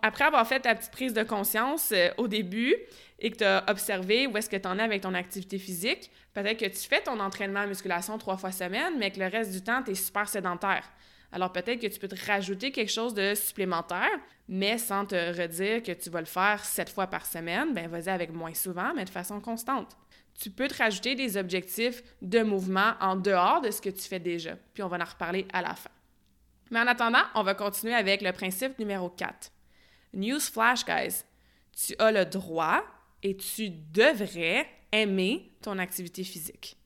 Après 0.00 0.24
avoir 0.24 0.48
fait 0.48 0.60
ta 0.60 0.74
petite 0.74 0.90
prise 0.90 1.12
de 1.12 1.22
conscience 1.22 1.92
euh, 1.92 2.08
au 2.16 2.28
début 2.28 2.74
et 3.18 3.30
que 3.30 3.36
tu 3.36 3.44
as 3.44 3.62
observé 3.68 4.26
où 4.26 4.34
est-ce 4.38 4.48
que 4.48 4.56
tu 4.56 4.66
en 4.66 4.78
es 4.78 4.82
avec 4.82 5.02
ton 5.02 5.12
activité 5.12 5.58
physique, 5.58 6.10
peut-être 6.32 6.60
que 6.60 6.64
tu 6.64 6.88
fais 6.88 7.02
ton 7.02 7.20
entraînement 7.20 7.60
à 7.60 7.66
musculation 7.66 8.16
trois 8.16 8.38
fois 8.38 8.52
semaine, 8.52 8.94
mais 8.98 9.10
que 9.10 9.20
le 9.20 9.26
reste 9.26 9.52
du 9.52 9.60
temps, 9.60 9.82
tu 9.82 9.90
es 9.90 9.94
super 9.94 10.30
sédentaire. 10.30 10.90
Alors 11.32 11.52
peut-être 11.52 11.80
que 11.80 11.86
tu 11.86 11.98
peux 11.98 12.08
te 12.08 12.26
rajouter 12.26 12.70
quelque 12.70 12.92
chose 12.92 13.14
de 13.14 13.34
supplémentaire, 13.34 14.18
mais 14.48 14.78
sans 14.78 15.04
te 15.04 15.14
redire 15.14 15.82
que 15.82 15.92
tu 15.92 16.10
vas 16.10 16.20
le 16.20 16.26
faire 16.26 16.64
sept 16.64 16.88
fois 16.88 17.06
par 17.06 17.26
semaine, 17.26 17.74
ben 17.74 17.88
vas-y 17.88 18.08
avec 18.08 18.32
moins 18.32 18.54
souvent, 18.54 18.92
mais 18.94 19.04
de 19.04 19.10
façon 19.10 19.40
constante. 19.40 19.96
Tu 20.38 20.50
peux 20.50 20.68
te 20.68 20.76
rajouter 20.76 21.14
des 21.14 21.36
objectifs 21.36 22.02
de 22.22 22.42
mouvement 22.42 22.94
en 23.00 23.16
dehors 23.16 23.60
de 23.60 23.70
ce 23.70 23.80
que 23.80 23.88
tu 23.90 24.02
fais 24.02 24.20
déjà, 24.20 24.56
puis 24.74 24.82
on 24.82 24.88
va 24.88 24.98
en 24.98 25.04
reparler 25.04 25.46
à 25.52 25.62
la 25.62 25.74
fin. 25.74 25.90
Mais 26.70 26.80
en 26.80 26.86
attendant, 26.86 27.22
on 27.34 27.42
va 27.42 27.54
continuer 27.54 27.94
avec 27.94 28.22
le 28.22 28.32
principe 28.32 28.78
numéro 28.78 29.08
4. 29.08 29.50
Newsflash, 30.14 30.84
guys. 30.84 31.24
Tu 31.72 31.94
as 31.98 32.10
le 32.10 32.24
droit 32.24 32.82
et 33.22 33.36
tu 33.36 33.70
devrais 33.70 34.66
aimer 34.92 35.52
ton 35.62 35.78
activité 35.78 36.24
physique. 36.24 36.76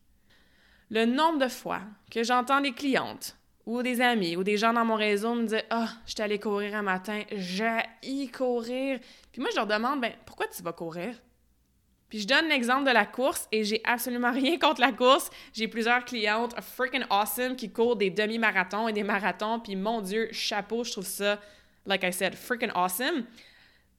Le 0.90 1.04
nombre 1.04 1.38
de 1.38 1.48
fois 1.48 1.82
que 2.10 2.22
j'entends 2.22 2.60
des 2.60 2.72
clientes 2.72 3.36
ou 3.66 3.82
des 3.82 4.00
amis 4.00 4.36
ou 4.36 4.44
des 4.44 4.56
gens 4.56 4.72
dans 4.72 4.84
mon 4.84 4.96
réseau 4.96 5.34
me 5.34 5.46
disent 5.46 5.62
Ah, 5.70 5.88
je 6.06 6.12
suis 6.12 6.22
allée 6.22 6.38
courir 6.38 6.74
un 6.74 6.82
matin, 6.82 7.22
j'ai 7.32 8.28
courir. 8.32 9.00
Puis 9.32 9.40
moi, 9.40 9.50
je 9.50 9.56
leur 9.56 9.66
demande 9.66 10.00
ben, 10.00 10.12
pourquoi 10.26 10.46
tu 10.48 10.62
vas 10.62 10.72
courir 10.72 11.14
Puis 12.08 12.20
je 12.20 12.26
donne 12.26 12.48
l'exemple 12.48 12.84
de 12.84 12.92
la 12.92 13.06
course 13.06 13.48
et 13.52 13.64
j'ai 13.64 13.80
absolument 13.84 14.32
rien 14.32 14.58
contre 14.58 14.80
la 14.80 14.92
course. 14.92 15.30
J'ai 15.52 15.68
plusieurs 15.68 16.04
clientes 16.04 16.54
freaking 16.60 17.04
awesome 17.10 17.56
qui 17.56 17.70
courent 17.70 17.96
des 17.96 18.10
demi-marathons 18.10 18.88
et 18.88 18.92
des 18.92 19.04
marathons. 19.04 19.60
Puis 19.60 19.76
mon 19.76 20.00
Dieu, 20.00 20.28
chapeau, 20.32 20.84
je 20.84 20.92
trouve 20.92 21.06
ça, 21.06 21.38
like 21.86 22.02
I 22.02 22.12
said, 22.12 22.34
freaking 22.34 22.70
awesome. 22.74 23.24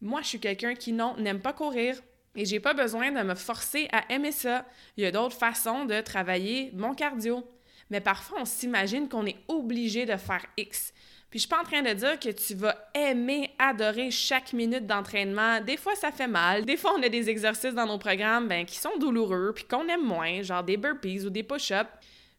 Moi, 0.02 0.22
je 0.22 0.28
suis 0.28 0.40
quelqu'un 0.40 0.74
qui, 0.74 0.94
non, 0.94 1.16
n'aime 1.18 1.40
pas 1.40 1.54
courir. 1.54 1.96
Et 2.36 2.46
j'ai 2.46 2.60
pas 2.60 2.74
besoin 2.74 3.12
de 3.12 3.22
me 3.22 3.36
forcer 3.36 3.90
à 3.92 4.12
aimer 4.12 4.32
ça. 4.32 4.66
Il 4.96 5.04
y 5.04 5.06
a 5.06 5.12
d'autres 5.12 5.36
façons 5.36 5.86
de 5.86 6.00
travailler 6.00 6.72
mon 6.74 6.94
cardio 6.96 7.46
mais 7.92 8.02
parfois 8.02 8.40
on 8.42 8.46
s'imagine 8.46 9.08
qu'on 9.08 9.28
est 9.28 9.38
obligé 9.48 10.08
de 10.08 10.16
faire 10.16 10.44
X. 10.58 10.92
Puis 11.32 11.40
je 11.40 11.46
suis 11.46 11.50
pas 11.50 11.62
en 11.62 11.64
train 11.64 11.82
de 11.82 11.94
dire 11.94 12.20
que 12.20 12.30
tu 12.30 12.56
vas 12.56 12.76
aimer, 12.94 13.52
adorer 13.58 14.12
chaque 14.12 14.52
minute 14.52 14.86
d'entraînement. 14.86 15.62
Des 15.62 15.78
fois, 15.78 15.96
ça 15.96 16.12
fait 16.12 16.28
mal. 16.28 16.66
Des 16.66 16.76
fois, 16.76 16.94
on 16.98 17.04
a 17.04 17.08
des 17.08 17.30
exercices 17.30 17.74
dans 17.74 17.86
nos 17.86 17.98
programmes 17.98 18.50
ben, 18.50 18.66
qui 18.66 18.78
sont 18.78 18.98
douloureux 19.00 19.54
puis 19.56 19.64
qu'on 19.64 19.88
aime 19.88 20.04
moins, 20.04 20.42
genre 20.42 20.62
des 20.62 20.76
burpees 20.76 21.26
ou 21.26 21.30
des 21.30 21.44
push-ups. 21.44 21.90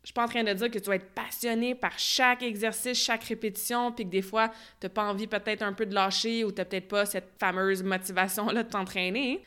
Je 0.02 0.08
suis 0.08 0.12
pas 0.12 0.24
en 0.24 0.28
train 0.28 0.44
de 0.44 0.52
dire 0.52 0.70
que 0.70 0.78
tu 0.78 0.90
vas 0.90 0.96
être 0.96 1.14
passionné 1.14 1.74
par 1.74 1.98
chaque 1.98 2.42
exercice, 2.42 3.02
chaque 3.02 3.24
répétition, 3.24 3.92
puis 3.92 4.04
que 4.04 4.10
des 4.10 4.20
fois, 4.20 4.48
tu 4.78 4.86
n'as 4.86 4.90
pas 4.90 5.04
envie 5.04 5.26
peut-être 5.26 5.62
un 5.62 5.72
peu 5.72 5.86
de 5.86 5.94
lâcher 5.94 6.44
ou 6.44 6.52
tu 6.52 6.58
n'as 6.58 6.66
peut-être 6.66 6.88
pas 6.88 7.06
cette 7.06 7.30
fameuse 7.38 7.82
motivation-là 7.82 8.62
de 8.62 8.68
t'entraîner. 8.68 9.42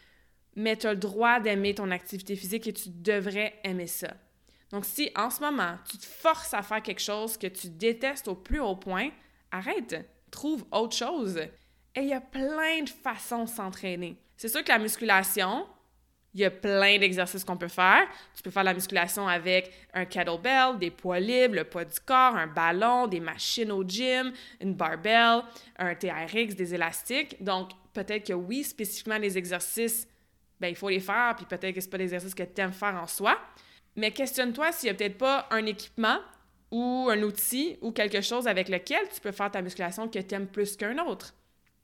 Mais 0.55 0.75
tu 0.75 0.87
as 0.87 0.93
le 0.93 0.99
droit 0.99 1.39
d'aimer 1.39 1.75
ton 1.75 1.91
activité 1.91 2.35
physique 2.35 2.65
et 2.65 2.73
tu 2.73 2.89
devrais 2.89 3.53
aimer 3.63 3.87
ça. 3.87 4.07
Donc, 4.71 4.85
si 4.85 5.11
en 5.15 5.29
ce 5.29 5.41
moment, 5.41 5.77
tu 5.89 5.97
te 5.97 6.05
forces 6.05 6.53
à 6.53 6.61
faire 6.61 6.81
quelque 6.81 7.01
chose 7.01 7.37
que 7.37 7.47
tu 7.47 7.69
détestes 7.69 8.27
au 8.27 8.35
plus 8.35 8.59
haut 8.59 8.75
point, 8.75 9.09
arrête, 9.51 10.09
trouve 10.31 10.65
autre 10.71 10.95
chose. 10.95 11.37
Et 11.37 12.01
il 12.01 12.07
y 12.07 12.13
a 12.13 12.21
plein 12.21 12.81
de 12.83 12.89
façons 12.89 13.45
de 13.45 13.49
s'entraîner. 13.49 14.17
C'est 14.35 14.49
sûr 14.49 14.63
que 14.63 14.69
la 14.69 14.79
musculation, 14.79 15.65
il 16.33 16.41
y 16.41 16.45
a 16.45 16.51
plein 16.51 16.97
d'exercices 16.99 17.45
qu'on 17.45 17.55
peut 17.55 17.69
faire. 17.69 18.05
Tu 18.35 18.43
peux 18.43 18.51
faire 18.51 18.65
la 18.65 18.73
musculation 18.73 19.25
avec 19.25 19.71
un 19.93 20.03
kettlebell, 20.03 20.77
des 20.77 20.91
poids 20.91 21.21
libres, 21.21 21.55
le 21.55 21.63
poids 21.63 21.85
du 21.85 21.97
corps, 22.01 22.35
un 22.35 22.47
ballon, 22.47 23.07
des 23.07 23.21
machines 23.21 23.71
au 23.71 23.83
gym, 23.83 24.33
une 24.59 24.73
barbell, 24.73 25.43
un 25.77 25.95
TRX, 25.95 26.55
des 26.55 26.73
élastiques. 26.73 27.41
Donc, 27.41 27.71
peut-être 27.93 28.27
que 28.27 28.33
oui, 28.33 28.65
spécifiquement 28.65 29.17
les 29.17 29.37
exercices, 29.37 30.05
ben, 30.59 30.67
il 30.67 30.75
faut 30.75 30.89
les 30.89 30.99
faire, 30.99 31.33
puis 31.37 31.45
peut-être 31.45 31.73
que 31.73 31.79
ce 31.81 31.87
pas 31.87 31.97
des 31.97 32.03
exercices 32.03 32.35
que 32.35 32.43
tu 32.43 32.61
aimes 32.61 32.73
faire 32.73 32.95
en 32.95 33.07
soi. 33.07 33.39
Mais 33.95 34.11
questionne-toi 34.11 34.71
s'il 34.71 34.87
n'y 34.87 34.95
a 34.95 34.97
peut-être 34.97 35.17
pas 35.17 35.47
un 35.51 35.65
équipement 35.65 36.19
ou 36.71 37.07
un 37.09 37.21
outil 37.23 37.77
ou 37.81 37.91
quelque 37.91 38.21
chose 38.21 38.47
avec 38.47 38.69
lequel 38.69 39.07
tu 39.13 39.21
peux 39.21 39.31
faire 39.31 39.51
ta 39.51 39.61
musculation 39.61 40.07
que 40.09 40.19
tu 40.19 40.35
aimes 40.35 40.47
plus 40.47 40.75
qu'un 40.75 40.97
autre. 41.05 41.33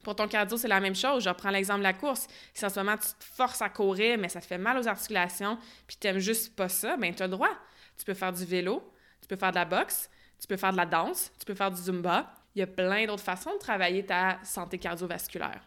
Pour 0.04 0.16
ton 0.16 0.28
cardio, 0.28 0.58
c'est 0.58 0.68
la 0.68 0.80
même 0.80 0.96
chose. 0.96 1.24
Je 1.24 1.30
reprends 1.30 1.52
l'exemple 1.52 1.80
de 1.80 1.84
la 1.84 1.94
course. 1.94 2.28
Si 2.54 2.66
en 2.66 2.70
ce 2.70 2.80
moment 2.80 2.98
tu 2.98 3.08
te 3.08 3.24
forces 3.24 3.62
à 3.62 3.70
courir, 3.70 4.18
mais 4.18 4.30
ça 4.30 4.42
te 4.42 4.46
fait 4.46 4.58
mal 4.58 4.78
aux 4.78 4.88
articulations, 4.88 5.58
puis 5.88 5.98
tu 6.00 6.08
n'aimes 6.08 6.20
juste 6.20 6.56
pas 6.56 6.70
ça, 6.70 6.98
bien 6.98 7.14
tu 7.14 7.22
as 7.22 7.28
le 7.28 7.32
droit. 7.32 7.56
Tu 7.98 8.06
peux 8.06 8.16
faire 8.16 8.34
du 8.34 8.44
vélo, 8.44 8.84
tu 9.22 9.28
peux 9.28 9.36
faire 9.36 9.52
de 9.52 9.56
la 9.56 9.66
boxe, 9.66 10.10
tu 10.40 10.48
peux 10.48 10.58
faire 10.58 10.72
de 10.72 10.78
la 10.78 10.88
danse, 10.88 11.32
tu 11.40 11.46
peux 11.46 11.54
faire 11.54 11.70
du 11.70 11.82
zumba. 11.82 12.34
Il 12.56 12.60
y 12.60 12.64
a 12.64 12.68
plein 12.68 13.06
d'autres 13.06 13.24
façons 13.24 13.54
de 13.54 13.60
travailler 13.60 14.06
ta 14.06 14.40
santé 14.44 14.78
cardiovasculaire. 14.80 15.62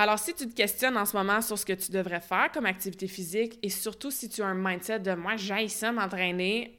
Alors, 0.00 0.20
si 0.20 0.32
tu 0.32 0.48
te 0.48 0.54
questionnes 0.54 0.96
en 0.96 1.04
ce 1.04 1.16
moment 1.16 1.42
sur 1.42 1.58
ce 1.58 1.66
que 1.66 1.72
tu 1.72 1.90
devrais 1.90 2.20
faire 2.20 2.52
comme 2.52 2.66
activité 2.66 3.08
physique 3.08 3.58
et 3.64 3.68
surtout 3.68 4.12
si 4.12 4.28
tu 4.28 4.42
as 4.42 4.46
un 4.46 4.54
mindset 4.54 5.00
de 5.00 5.12
moi, 5.14 5.34
j'aille 5.36 5.68
ça 5.68 5.90
m'entraîner, 5.90 6.78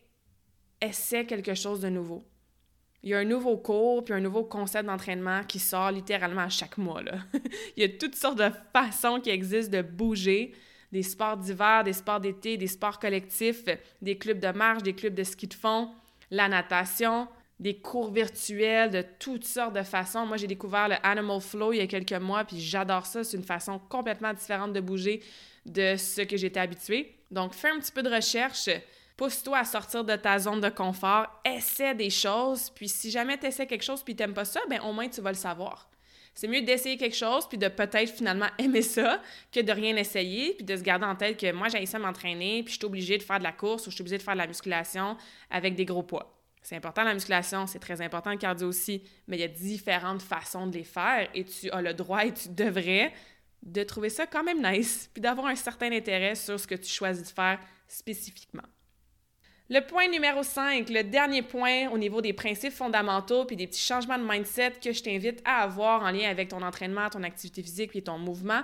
essaie 0.80 1.26
quelque 1.26 1.54
chose 1.54 1.82
de 1.82 1.90
nouveau. 1.90 2.26
Il 3.04 3.10
y 3.10 3.14
a 3.14 3.20
un 3.20 3.26
nouveau 3.26 3.58
cours 3.58 4.06
puis 4.06 4.14
un 4.14 4.22
nouveau 4.22 4.46
concept 4.46 4.86
d'entraînement 4.86 5.44
qui 5.44 5.60
sort 5.60 5.92
littéralement 5.92 6.44
à 6.44 6.50
chaque 6.50 6.78
mois. 6.78 7.02
Il 7.76 7.84
y 7.84 7.86
a 7.86 7.90
toutes 7.90 8.16
sortes 8.16 8.38
de 8.38 8.52
façons 8.72 9.20
qui 9.20 9.32
existent 9.32 9.76
de 9.76 9.82
bouger, 9.82 10.54
des 10.94 11.04
sports 11.04 11.36
d'hiver, 11.36 11.84
des 11.84 11.94
sports 11.94 12.22
d'été, 12.22 12.56
des 12.56 12.68
sports 12.68 13.00
collectifs, 13.00 13.66
des 14.02 14.18
clubs 14.18 14.40
de 14.40 14.52
marche, 14.52 14.84
des 14.84 14.94
clubs 14.94 15.14
de 15.14 15.24
ski 15.24 15.48
de 15.48 15.54
fond, 15.54 15.92
la 16.32 16.48
natation, 16.48 17.28
des 17.60 17.78
cours 17.78 18.12
virtuels 18.12 18.90
de 18.90 19.04
toutes 19.20 19.46
sortes 19.46 19.76
de 19.76 19.84
façons. 19.84 20.26
Moi, 20.26 20.38
j'ai 20.38 20.48
découvert 20.48 20.88
le 20.88 20.96
Animal 21.04 21.42
Flow 21.42 21.74
il 21.74 21.78
y 21.78 21.82
a 21.82 21.88
quelques 21.88 22.14
mois, 22.14 22.44
puis 22.46 22.60
j'adore 22.60 23.06
ça. 23.06 23.24
C'est 23.24 23.38
une 23.38 23.44
façon 23.44 23.80
complètement 23.90 24.34
différente 24.34 24.74
de 24.74 24.80
bouger 24.80 25.22
de 25.66 25.96
ce 25.98 26.22
que 26.22 26.38
j'étais 26.38 26.60
habituée. 26.60 27.16
Donc, 27.32 27.54
fais 27.54 27.70
un 27.70 27.80
petit 27.80 27.92
peu 27.92 28.02
de 28.02 28.10
recherche, 28.10 28.70
pousse-toi 29.18 29.58
à 29.58 29.66
sortir 29.66 30.04
de 30.04 30.16
ta 30.16 30.40
zone 30.40 30.62
de 30.62 30.70
confort, 30.70 31.28
essaie 31.44 31.94
des 31.94 32.10
choses, 32.10 32.70
puis 32.70 32.88
si 32.88 33.12
jamais 33.12 33.38
tu 33.38 33.48
essaies 33.48 33.68
quelque 33.68 33.84
chose 33.84 34.02
puis 34.02 34.16
tu 34.16 34.24
n'aimes 34.24 34.34
pas 34.34 34.46
ça, 34.46 34.62
ben 34.70 34.80
au 34.82 34.94
moins 34.94 35.10
tu 35.10 35.20
vas 35.20 35.32
le 35.32 35.38
savoir. 35.38 35.90
C'est 36.34 36.48
mieux 36.48 36.62
d'essayer 36.62 36.96
quelque 36.96 37.18
chose 37.18 37.48
puis 37.50 37.58
de 37.58 37.68
peut-être 37.68 38.14
finalement 38.16 38.48
aimer 38.58 38.82
ça 38.82 39.22
que 39.52 39.60
de 39.60 39.72
rien 39.74 39.98
essayer 39.98 40.54
puis 40.54 40.64
de 40.64 40.76
se 40.78 40.84
garder 40.84 41.06
en 41.06 41.16
tête 41.16 41.38
que 41.38 41.52
moi 41.52 41.68
j'ai 41.68 41.86
ça 41.86 42.00
m'entraîner 42.00 42.64
puis 42.64 42.74
je 42.74 42.80
suis 42.80 42.86
obligée 42.86 43.18
de 43.18 43.24
faire 43.24 43.40
de 43.40 43.44
la 43.44 43.52
course 43.52 43.86
ou 43.88 43.90
je 43.90 43.96
suis 43.96 44.02
obligée 44.02 44.20
de 44.20 44.24
faire 44.24 44.36
de 44.36 44.40
la 44.40 44.48
musculation 44.48 45.18
avec 45.50 45.76
des 45.76 45.84
gros 45.84 46.04
poids. 46.04 46.39
C'est 46.62 46.76
important 46.76 47.04
la 47.04 47.14
musculation, 47.14 47.68
c'est 47.68 47.80
très 47.80 48.02
important 48.02 48.32
le 48.32 48.38
cardio 48.38 48.68
aussi, 48.68 49.04
mais 49.28 49.38
il 49.38 49.40
y 49.40 49.44
a 49.44 49.48
différentes 49.48 50.22
façons 50.22 50.68
de 50.68 50.78
les 50.78 50.84
faire 50.84 51.30
et 51.34 51.46
tu 51.46 51.70
as 51.72 51.82
le 51.82 51.94
droit 51.94 52.26
et 52.26 52.34
tu 52.34 52.50
devrais 52.50 53.14
de 53.64 53.84
trouver 53.84 54.10
ça 54.10 54.26
quand 54.26 54.44
même 54.44 54.62
nice, 54.62 55.10
puis 55.14 55.22
d'avoir 55.22 55.48
un 55.48 55.56
certain 55.56 55.92
intérêt 55.92 56.36
sur 56.36 56.60
ce 56.60 56.68
que 56.68 56.76
tu 56.76 56.90
choisis 56.90 57.28
de 57.28 57.34
faire 57.34 57.60
spécifiquement. 57.88 58.64
Le 59.72 59.82
point 59.82 60.08
numéro 60.08 60.42
5, 60.42 60.90
le 60.90 61.04
dernier 61.04 61.44
point 61.44 61.90
au 61.92 61.98
niveau 61.98 62.22
des 62.22 62.34
principes 62.34 62.74
fondamentaux 62.74 63.46
puis 63.46 63.56
des 63.56 63.68
petits 63.68 63.86
changements 63.86 64.18
de 64.18 64.24
mindset 64.24 64.74
que 64.84 64.92
je 64.92 65.04
t'invite 65.04 65.42
à 65.46 65.62
avoir 65.62 66.02
en 66.02 66.10
lien 66.10 66.28
avec 66.28 66.50
ton 66.50 66.64
entraînement, 66.64 67.10
ton 67.10 67.22
activité 67.22 67.62
physique 67.62 67.96
et 67.96 68.02
ton 68.02 68.18
mouvement, 68.18 68.62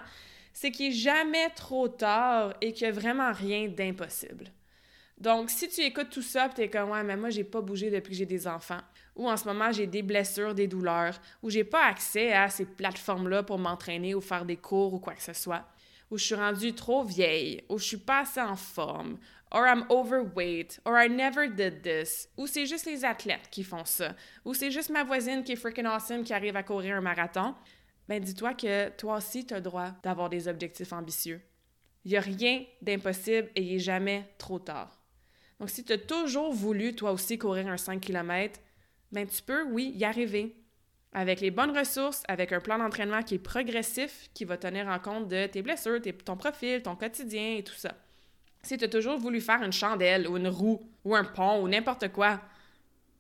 c'est 0.51 0.71
qu'il 0.71 0.89
n'est 0.89 0.95
jamais 0.95 1.49
trop 1.51 1.87
tard 1.87 2.55
et 2.59 2.73
qu'il 2.73 2.87
n'y 2.87 2.97
a 2.97 2.99
vraiment 2.99 3.31
rien 3.31 3.67
d'impossible. 3.67 4.51
Donc, 5.17 5.49
si 5.49 5.69
tu 5.69 5.81
écoutes 5.81 6.09
tout 6.09 6.21
ça, 6.21 6.49
tu 6.53 6.61
es 6.61 6.69
comme, 6.69 6.89
ouais, 6.89 7.03
mais 7.03 7.15
moi, 7.15 7.29
j'ai 7.29 7.45
pas 7.45 7.61
bougé 7.61 7.89
depuis 7.89 8.11
que 8.11 8.17
j'ai 8.17 8.25
des 8.25 8.47
enfants, 8.47 8.81
ou 9.15 9.29
en 9.29 9.37
ce 9.37 9.45
moment, 9.45 9.71
j'ai 9.71 9.87
des 9.87 10.01
blessures, 10.01 10.53
des 10.53 10.67
douleurs, 10.67 11.19
ou 11.41 11.49
j'ai 11.49 11.63
pas 11.63 11.85
accès 11.85 12.33
à 12.33 12.49
ces 12.49 12.65
plateformes-là 12.65 13.43
pour 13.43 13.57
m'entraîner 13.57 14.13
ou 14.13 14.19
faire 14.19 14.43
des 14.43 14.57
cours 14.57 14.93
ou 14.93 14.99
quoi 14.99 15.13
que 15.13 15.23
ce 15.23 15.31
soit, 15.31 15.65
ou 16.11 16.17
je 16.17 16.25
suis 16.25 16.35
rendue 16.35 16.73
trop 16.73 17.03
vieille, 17.03 17.63
ou 17.69 17.77
je 17.77 17.85
suis 17.85 17.97
pas 17.97 18.21
assez 18.21 18.41
en 18.41 18.57
forme, 18.57 19.17
or 19.51 19.65
I'm 19.65 19.85
overweight, 19.89 20.81
or 20.83 20.97
I 20.97 21.07
never 21.07 21.47
did 21.47 21.81
this, 21.81 22.27
ou 22.35 22.45
c'est 22.45 22.65
juste 22.65 22.85
les 22.85 23.05
athlètes 23.05 23.49
qui 23.49 23.63
font 23.63 23.85
ça, 23.85 24.15
ou 24.43 24.53
c'est 24.53 24.69
juste 24.71 24.89
ma 24.89 25.05
voisine 25.05 25.45
qui 25.45 25.53
est 25.53 25.55
freaking 25.55 25.85
awesome 25.85 26.25
qui 26.25 26.33
arrive 26.33 26.57
à 26.57 26.63
courir 26.63 26.97
un 26.97 27.01
marathon, 27.01 27.55
ben 28.09 28.21
dis-toi 28.21 28.53
que 28.53 28.89
toi 28.89 29.17
aussi, 29.17 29.45
tu 29.45 29.53
as 29.53 29.57
le 29.57 29.63
droit 29.63 29.91
d'avoir 30.03 30.29
des 30.29 30.49
objectifs 30.49 30.91
ambitieux. 30.91 31.41
Il 32.03 32.11
n'y 32.11 32.17
a 32.17 32.21
rien 32.21 32.63
d'impossible 32.81 33.49
et 33.55 33.63
il 33.63 33.73
n'est 33.73 33.79
jamais 33.79 34.29
trop 34.37 34.59
tard. 34.59 34.94
Donc, 35.59 35.69
si 35.69 35.83
tu 35.83 35.93
as 35.93 35.97
toujours 35.97 36.53
voulu, 36.53 36.95
toi 36.95 37.11
aussi, 37.11 37.37
courir 37.37 37.67
un 37.67 37.77
5 37.77 38.01
km, 38.01 38.59
ben, 39.11 39.27
tu 39.27 39.41
peux, 39.41 39.63
oui, 39.63 39.93
y 39.95 40.03
arriver. 40.03 40.55
Avec 41.13 41.39
les 41.39 41.51
bonnes 41.51 41.75
ressources, 41.77 42.23
avec 42.27 42.51
un 42.51 42.59
plan 42.59 42.77
d'entraînement 42.77 43.23
qui 43.23 43.35
est 43.35 43.39
progressif, 43.39 44.29
qui 44.33 44.43
va 44.43 44.57
tenir 44.57 44.87
en 44.87 44.99
compte 44.99 45.29
de 45.29 45.47
tes 45.47 45.61
blessures, 45.61 46.01
ton 46.25 46.35
profil, 46.35 46.81
ton 46.81 46.97
quotidien 46.97 47.55
et 47.57 47.63
tout 47.63 47.75
ça. 47.75 47.95
Si 48.63 48.77
tu 48.77 48.83
as 48.83 48.89
toujours 48.89 49.17
voulu 49.17 49.39
faire 49.39 49.63
une 49.63 49.71
chandelle 49.71 50.27
ou 50.27 50.35
une 50.35 50.49
roue 50.49 50.81
ou 51.05 51.15
un 51.15 51.23
pont 51.23 51.61
ou 51.61 51.69
n'importe 51.69 52.11
quoi, 52.11 52.41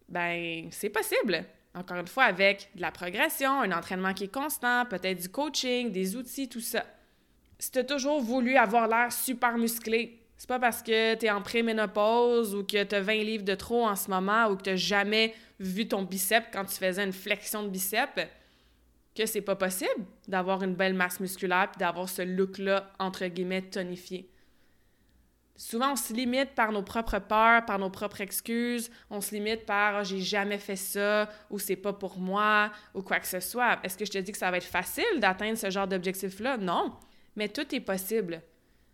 ben, 0.09 0.67
c'est 0.71 0.89
possible. 0.89 1.45
Encore 1.73 1.97
une 1.97 2.07
fois, 2.07 2.23
avec 2.23 2.69
de 2.75 2.81
la 2.81 2.91
progression, 2.91 3.61
un 3.61 3.71
entraînement 3.71 4.13
qui 4.13 4.25
est 4.25 4.33
constant, 4.33 4.85
peut-être 4.85 5.21
du 5.21 5.29
coaching, 5.29 5.91
des 5.91 6.15
outils, 6.15 6.49
tout 6.49 6.59
ça. 6.59 6.85
Si 7.59 7.71
tu 7.71 7.79
as 7.79 7.83
toujours 7.83 8.21
voulu 8.21 8.57
avoir 8.57 8.87
l'air 8.87 9.11
super 9.11 9.57
musclé, 9.57 10.24
c'est 10.45 10.49
pas 10.49 10.59
parce 10.59 10.83
que 10.83 11.15
tu 11.15 11.25
es 11.25 11.31
en 11.31 11.41
préménopause 11.41 12.53
ou 12.53 12.63
que 12.63 12.83
tu 12.83 12.93
as 12.93 13.01
20 13.01 13.13
livres 13.23 13.43
de 13.43 13.55
trop 13.55 13.87
en 13.87 13.95
ce 13.95 14.11
moment 14.11 14.45
ou 14.45 14.55
que 14.55 14.61
tu 14.61 14.77
jamais 14.77 15.33
vu 15.59 15.87
ton 15.87 16.03
biceps 16.03 16.49
quand 16.53 16.63
tu 16.65 16.75
faisais 16.75 17.03
une 17.03 17.13
flexion 17.13 17.63
de 17.63 17.69
biceps 17.69 18.27
que 19.15 19.25
c'est 19.25 19.41
pas 19.41 19.55
possible 19.55 20.05
d'avoir 20.27 20.61
une 20.61 20.75
belle 20.75 20.93
masse 20.93 21.19
musculaire 21.19 21.71
et 21.75 21.79
d'avoir 21.79 22.07
ce 22.07 22.21
look-là, 22.21 22.91
entre 22.99 23.25
guillemets, 23.25 23.63
tonifié. 23.63 24.29
Souvent, 25.55 25.93
on 25.93 25.95
se 25.95 26.13
limite 26.13 26.51
par 26.53 26.71
nos 26.71 26.83
propres 26.83 27.17
peurs, 27.17 27.65
par 27.65 27.79
nos 27.79 27.89
propres 27.89 28.21
excuses. 28.21 28.91
On 29.09 29.21
se 29.21 29.33
limite 29.33 29.65
par 29.65 29.95
ah, 29.95 30.03
j'ai 30.03 30.19
jamais 30.19 30.59
fait 30.59 30.75
ça 30.75 31.27
ou 31.49 31.57
c'est 31.57 31.75
pas 31.75 31.93
pour 31.93 32.19
moi 32.19 32.69
ou 32.93 33.01
quoi 33.01 33.19
que 33.19 33.27
ce 33.27 33.39
soit. 33.39 33.79
Est-ce 33.81 33.97
que 33.97 34.05
je 34.05 34.11
te 34.11 34.19
dis 34.19 34.31
que 34.31 34.37
ça 34.37 34.51
va 34.51 34.57
être 34.57 34.63
facile 34.63 35.19
d'atteindre 35.19 35.57
ce 35.57 35.71
genre 35.71 35.87
d'objectif-là? 35.87 36.57
Non. 36.57 36.93
Mais 37.35 37.49
tout 37.49 37.73
est 37.73 37.79
possible. 37.79 38.43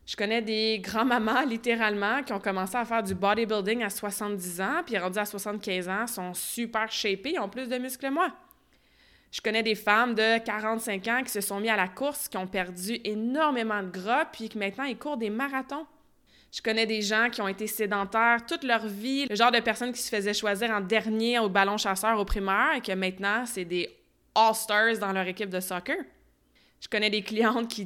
Je 0.06 0.16
connais 0.16 0.42
des 0.42 0.80
grands-mamans, 0.80 1.44
littéralement, 1.46 2.24
qui 2.24 2.34
ont 2.34 2.40
commencé 2.40 2.76
à 2.76 2.86
faire 2.86 3.04
du 3.04 3.16
bodybuilding 3.16 3.84
à 3.84 3.90
70 3.90 4.62
ans, 4.62 4.82
puis 4.86 4.98
rendus 4.98 5.20
à 5.20 5.26
75 5.26 5.90
ans, 5.90 6.08
sont 6.08 6.34
super 6.34 6.92
shapés, 6.92 7.34
ils 7.36 7.40
ont 7.40 7.50
plus 7.50 7.70
de 7.70 7.78
muscles 7.78 8.08
que 8.08 8.12
moi. 8.12 8.34
Je 9.32 9.40
connais 9.40 9.64
des 9.64 9.76
femmes 9.76 10.14
de 10.14 10.40
45 10.44 11.08
ans 11.08 11.22
qui 11.24 11.32
se 11.32 11.40
sont 11.40 11.60
mis 11.60 11.70
à 11.70 11.78
la 11.78 11.88
course, 11.88 12.28
qui 12.28 12.38
ont 12.38 12.48
perdu 12.48 13.00
énormément 13.06 13.82
de 13.82 13.90
gras, 13.90 14.26
puis 14.26 14.50
qui 14.50 14.58
maintenant 14.58 14.84
ils 14.84 14.98
courent 14.98 15.18
des 15.18 15.30
marathons. 15.30 15.86
Je 16.52 16.62
connais 16.62 16.86
des 16.86 17.02
gens 17.02 17.30
qui 17.32 17.42
ont 17.42 17.48
été 17.48 17.66
sédentaires 17.66 18.46
toute 18.46 18.66
leur 18.66 18.86
vie, 18.86 19.26
le 19.30 19.36
genre 19.36 19.52
de 19.52 19.62
personnes 19.62 19.94
qui 19.94 20.02
se 20.02 20.10
faisaient 20.10 20.34
choisir 20.34 20.70
en 20.72 20.82
dernier 20.82 21.40
au 21.40 21.48
ballon 21.48 21.78
chasseur 21.78 22.20
au 22.20 22.26
primaire 22.26 22.74
et 22.76 22.82
que 22.82 22.92
maintenant 22.92 23.46
c'est 23.46 23.64
des 23.64 23.90
All-Stars 24.36 24.98
dans 25.00 25.14
leur 25.14 25.26
équipe 25.28 25.50
de 25.50 25.62
soccer. 25.62 25.96
Je 26.82 26.90
connais 26.90 27.10
des 27.10 27.22
clientes 27.22 27.70
qui 27.70 27.86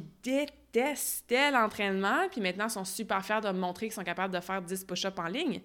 détestaient 0.72 1.50
l'entraînement, 1.50 2.28
puis 2.30 2.40
maintenant 2.40 2.68
sont 2.68 2.84
super 2.84 3.24
fiers 3.24 3.40
de 3.40 3.48
me 3.48 3.58
montrer 3.58 3.86
qu'ils 3.86 3.94
sont 3.94 4.04
capables 4.04 4.34
de 4.34 4.40
faire 4.40 4.62
10 4.62 4.84
push-ups 4.84 5.18
en 5.18 5.26
ligne. 5.26 5.60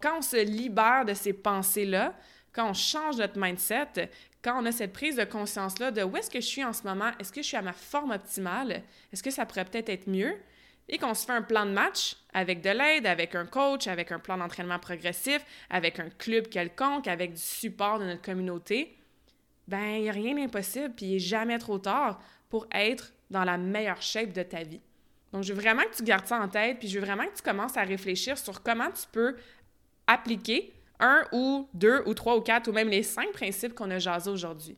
Quand 0.00 0.18
on 0.18 0.22
se 0.22 0.42
libère 0.44 1.04
de 1.04 1.14
ces 1.14 1.32
pensées-là, 1.32 2.14
quand 2.52 2.70
on 2.70 2.74
change 2.74 3.16
notre 3.16 3.38
mindset, 3.38 4.10
quand 4.42 4.60
on 4.60 4.66
a 4.66 4.72
cette 4.72 4.92
prise 4.92 5.16
de 5.16 5.24
conscience-là 5.24 5.90
de 5.90 6.02
où 6.02 6.16
est-ce 6.16 6.30
que 6.30 6.40
je 6.40 6.46
suis 6.46 6.64
en 6.64 6.72
ce 6.72 6.82
moment, 6.84 7.10
est-ce 7.18 7.32
que 7.32 7.42
je 7.42 7.46
suis 7.46 7.56
à 7.56 7.62
ma 7.62 7.72
forme 7.72 8.10
optimale, 8.10 8.82
est-ce 9.12 9.22
que 9.22 9.30
ça 9.30 9.46
pourrait 9.46 9.64
peut-être 9.64 9.88
être 9.88 10.06
mieux, 10.06 10.34
et 10.88 10.98
qu'on 10.98 11.14
se 11.14 11.24
fait 11.24 11.32
un 11.32 11.42
plan 11.42 11.64
de 11.64 11.70
match 11.70 12.16
avec 12.34 12.60
de 12.60 12.68
l'aide, 12.68 13.06
avec 13.06 13.34
un 13.34 13.46
coach, 13.46 13.86
avec 13.86 14.12
un 14.12 14.18
plan 14.18 14.36
d'entraînement 14.36 14.78
progressif, 14.78 15.42
avec 15.70 15.98
un 15.98 16.10
club 16.10 16.48
quelconque, 16.48 17.08
avec 17.08 17.32
du 17.32 17.40
support 17.40 17.98
de 17.98 18.04
notre 18.04 18.22
communauté, 18.22 18.98
ben 19.66 19.96
il 19.96 20.02
n'y 20.02 20.08
a 20.10 20.12
rien 20.12 20.34
d'impossible, 20.34 20.94
puis 20.94 21.06
il 21.06 21.12
n'est 21.14 21.18
jamais 21.18 21.58
trop 21.58 21.78
tard 21.78 22.20
pour 22.50 22.66
être 22.70 23.13
dans 23.30 23.44
la 23.44 23.58
meilleure 23.58 24.02
shape 24.02 24.32
de 24.32 24.42
ta 24.42 24.62
vie. 24.62 24.80
Donc, 25.32 25.42
je 25.42 25.52
veux 25.52 25.60
vraiment 25.60 25.82
que 25.82 25.96
tu 25.96 26.04
gardes 26.04 26.26
ça 26.26 26.40
en 26.40 26.48
tête, 26.48 26.78
puis 26.78 26.88
je 26.88 26.98
veux 26.98 27.04
vraiment 27.04 27.26
que 27.26 27.36
tu 27.36 27.42
commences 27.42 27.76
à 27.76 27.82
réfléchir 27.82 28.38
sur 28.38 28.62
comment 28.62 28.90
tu 28.90 29.06
peux 29.10 29.36
appliquer 30.06 30.72
un 31.00 31.24
ou 31.32 31.68
deux 31.74 32.02
ou 32.06 32.14
trois 32.14 32.36
ou 32.36 32.40
quatre 32.40 32.68
ou 32.68 32.72
même 32.72 32.88
les 32.88 33.02
cinq 33.02 33.32
principes 33.32 33.74
qu'on 33.74 33.90
a 33.90 33.98
jasés 33.98 34.30
aujourd'hui. 34.30 34.76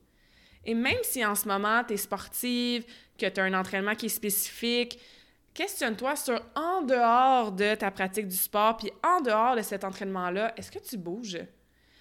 Et 0.64 0.74
même 0.74 0.98
si 1.02 1.24
en 1.24 1.34
ce 1.34 1.46
moment, 1.46 1.84
tu 1.84 1.94
es 1.94 1.96
sportive, 1.96 2.84
que 3.18 3.26
tu 3.26 3.40
as 3.40 3.44
un 3.44 3.54
entraînement 3.54 3.94
qui 3.94 4.06
est 4.06 4.10
spécifique, 4.10 4.98
questionne-toi 5.54 6.16
sur 6.16 6.40
en 6.54 6.82
dehors 6.82 7.52
de 7.52 7.74
ta 7.74 7.90
pratique 7.90 8.28
du 8.28 8.36
sport, 8.36 8.76
puis 8.76 8.90
en 9.02 9.20
dehors 9.20 9.56
de 9.56 9.62
cet 9.62 9.84
entraînement-là, 9.84 10.52
est-ce 10.56 10.70
que 10.70 10.78
tu 10.78 10.96
bouges? 10.96 11.38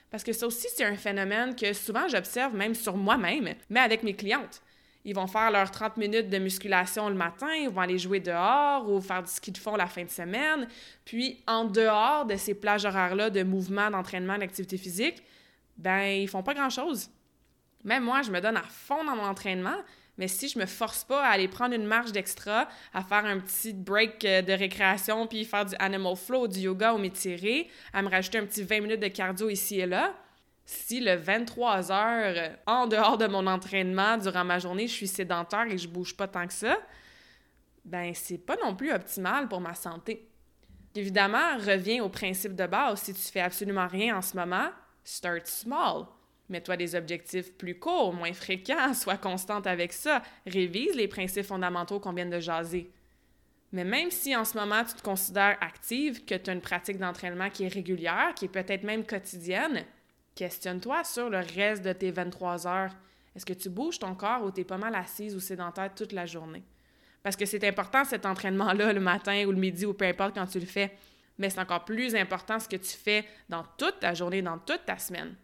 Parce 0.09 0.23
que 0.23 0.33
ça 0.33 0.47
aussi, 0.47 0.67
c'est 0.73 0.85
un 0.85 0.95
phénomène 0.95 1.55
que 1.55 1.73
souvent 1.73 2.07
j'observe 2.07 2.55
même 2.55 2.73
sur 2.73 2.95
moi-même, 2.95 3.53
mais 3.69 3.79
avec 3.79 4.03
mes 4.03 4.15
clientes. 4.15 4.61
Ils 5.05 5.13
vont 5.13 5.27
faire 5.27 5.51
leurs 5.51 5.69
30 5.69 5.97
minutes 5.97 6.29
de 6.29 6.39
musculation 6.39 7.07
le 7.09 7.15
matin, 7.15 7.53
ils 7.53 7.69
vont 7.69 7.81
aller 7.81 7.99
jouer 7.99 8.19
dehors 8.19 8.89
ou 8.89 8.99
faire 8.99 9.21
du 9.21 9.31
ski 9.31 9.51
de 9.51 9.57
fond 9.59 9.75
la 9.75 9.85
fin 9.85 10.03
de 10.03 10.09
semaine. 10.09 10.67
Puis, 11.05 11.43
en 11.45 11.65
dehors 11.65 12.25
de 12.25 12.35
ces 12.35 12.55
plages 12.55 12.85
horaires-là 12.85 13.29
de 13.29 13.43
mouvement, 13.43 13.91
d'entraînement, 13.91 14.37
d'activité 14.39 14.77
physique, 14.77 15.23
ben 15.77 16.05
ils 16.05 16.27
font 16.27 16.41
pas 16.41 16.55
grand-chose. 16.55 17.11
Même 17.83 18.03
moi, 18.03 18.23
je 18.23 18.31
me 18.31 18.41
donne 18.41 18.57
à 18.57 18.63
fond 18.63 19.03
dans 19.03 19.15
mon 19.15 19.25
entraînement, 19.25 19.77
mais 20.17 20.27
si 20.27 20.47
je 20.47 20.57
me 20.57 20.65
force 20.65 21.03
pas 21.03 21.23
à 21.23 21.29
aller 21.29 21.47
prendre 21.47 21.75
une 21.75 21.85
marche 21.85 22.11
d'extra, 22.11 22.67
à 22.91 23.03
faire 23.03 23.25
un 23.25 23.39
petit 23.39 23.73
break 23.73 24.25
euh, 24.25 24.41
de 24.41 24.53
récréation, 24.53 25.27
puis 25.27 25.45
faire 25.45 25.65
du 25.65 25.75
animal 25.77 26.15
flow, 26.15 26.47
du 26.47 26.61
yoga 26.61 26.93
ou 26.93 26.97
m'étirer, 26.97 27.69
à 27.93 28.01
me 28.01 28.09
rajouter 28.09 28.39
un 28.39 28.45
petit 28.45 28.63
20 28.63 28.81
minutes 28.81 29.01
de 29.01 29.07
cardio 29.09 29.49
ici 29.49 29.79
et 29.79 29.85
là, 29.85 30.15
si 30.65 30.99
le 30.99 31.15
23 31.15 31.91
heures 31.91 32.51
en 32.65 32.87
dehors 32.87 33.17
de 33.17 33.27
mon 33.27 33.45
entraînement 33.45 34.17
durant 34.17 34.43
ma 34.43 34.57
journée, 34.57 34.87
je 34.87 34.93
suis 34.93 35.07
sédentaire 35.07 35.67
et 35.69 35.77
je 35.77 35.87
bouge 35.87 36.17
pas 36.17 36.27
tant 36.27 36.47
que 36.47 36.53
ça, 36.53 36.77
ben 37.85 38.13
c'est 38.15 38.39
pas 38.39 38.55
non 38.63 38.75
plus 38.75 38.91
optimal 38.91 39.47
pour 39.47 39.61
ma 39.61 39.75
santé. 39.75 40.27
Évidemment, 40.95 41.57
reviens 41.57 42.03
au 42.03 42.09
principe 42.09 42.55
de 42.55 42.65
base. 42.65 43.01
Si 43.01 43.13
tu 43.13 43.21
fais 43.21 43.41
absolument 43.41 43.87
rien 43.87 44.17
en 44.17 44.21
ce 44.21 44.35
moment, 44.35 44.69
start 45.03 45.45
small. 45.45 46.05
Mets-toi 46.49 46.77
des 46.77 46.95
objectifs 46.95 47.53
plus 47.53 47.77
courts, 47.77 48.13
moins 48.13 48.33
fréquents, 48.33 48.93
sois 48.95 49.17
constante 49.17 49.67
avec 49.67 49.93
ça. 49.93 50.23
Révise 50.47 50.95
les 50.95 51.07
principes 51.07 51.45
fondamentaux 51.45 51.99
qu'on 51.99 52.13
vient 52.13 52.25
de 52.25 52.39
jaser. 52.39 52.89
Mais 53.71 53.83
même 53.83 54.09
si 54.09 54.35
en 54.35 54.45
ce 54.45 54.57
moment 54.57 54.83
tu 54.83 54.93
te 54.93 55.01
considères 55.03 55.57
active, 55.59 56.23
que 56.23 56.35
tu 56.35 56.49
as 56.49 56.53
une 56.53 56.61
pratique 56.61 56.97
d'entraînement 56.97 57.49
qui 57.49 57.65
est 57.65 57.73
régulière, 57.73 58.33
qui 58.35 58.45
est 58.45 58.49
peut-être 58.49 58.83
même 58.83 59.05
quotidienne, 59.05 59.85
Questionne-toi 60.35 61.03
sur 61.05 61.29
le 61.29 61.39
reste 61.39 61.83
de 61.83 61.93
tes 61.93 62.11
23 62.11 62.67
heures. 62.67 62.91
Est-ce 63.35 63.45
que 63.45 63.53
tu 63.53 63.69
bouges 63.69 63.99
ton 63.99 64.15
corps 64.15 64.43
ou 64.43 64.51
tu 64.51 64.61
es 64.61 64.63
pas 64.65 64.77
mal 64.77 64.93
assise 64.93 65.35
ou 65.35 65.39
sédentaire 65.39 65.93
toute 65.95 66.11
la 66.11 66.25
journée? 66.25 66.63
Parce 67.23 67.35
que 67.35 67.45
c'est 67.45 67.63
important 67.65 68.03
cet 68.03 68.25
entraînement-là 68.25 68.93
le 68.93 68.99
matin 68.99 69.45
ou 69.45 69.51
le 69.51 69.57
midi 69.57 69.85
ou 69.85 69.93
peu 69.93 70.05
importe 70.05 70.35
quand 70.35 70.45
tu 70.45 70.59
le 70.59 70.65
fais. 70.65 70.95
Mais 71.37 71.49
c'est 71.49 71.59
encore 71.59 71.85
plus 71.85 72.15
important 72.15 72.59
ce 72.59 72.67
que 72.67 72.75
tu 72.75 72.95
fais 72.95 73.25
dans 73.49 73.63
toute 73.77 73.99
ta 73.99 74.13
journée, 74.13 74.41
dans 74.41 74.57
toute 74.57 74.85
ta 74.85 74.97
semaine. 74.97 75.35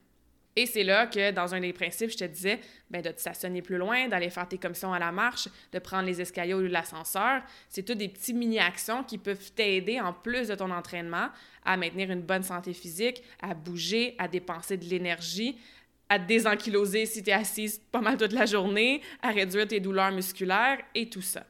Et 0.56 0.66
c'est 0.66 0.84
là 0.84 1.08
que, 1.08 1.32
dans 1.32 1.56
un 1.56 1.62
des 1.62 1.72
principes, 1.72 2.10
je 2.12 2.18
te 2.18 2.24
disais 2.26 2.60
ben, 2.90 3.02
de 3.02 3.10
te 3.10 3.20
stationner 3.22 3.62
plus 3.62 3.78
loin, 3.78 4.08
d'aller 4.10 4.30
faire 4.30 4.48
tes 4.48 4.58
commissions 4.58 4.94
à 4.94 5.00
la 5.00 5.12
marche, 5.12 5.48
de 5.72 5.80
prendre 5.80 6.06
les 6.06 6.20
escaliers 6.20 6.54
ou 6.54 6.62
l'ascenseur. 6.62 7.42
C'est 7.70 7.84
toutes 7.84 8.00
des 8.00 8.10
petites 8.10 8.36
mini-actions 8.36 9.04
qui 9.04 9.18
peuvent 9.18 9.52
t'aider, 9.54 10.00
en 10.02 10.12
plus 10.12 10.50
de 10.50 10.56
ton 10.56 10.70
entraînement, 10.72 11.30
à 11.64 11.78
maintenir 11.78 12.12
une 12.12 12.22
bonne 12.22 12.44
santé 12.44 12.74
physique, 12.74 13.24
à 13.42 13.54
bouger, 13.54 14.16
à 14.18 14.28
dépenser 14.28 14.76
de 14.76 14.86
l'énergie, 14.86 15.58
à 16.10 16.20
te 16.20 16.26
désankyloser 16.26 17.06
si 17.06 17.24
tu 17.24 17.30
es 17.30 17.34
assise 17.34 17.80
pas 17.92 18.02
mal 18.02 18.18
toute 18.18 18.34
la 18.34 18.46
journée, 18.46 19.02
à 19.22 19.30
réduire 19.30 19.68
tes 19.68 19.80
douleurs 19.80 20.12
musculaires 20.12 20.80
et 20.94 21.10
tout 21.10 21.22
ça. 21.22 21.46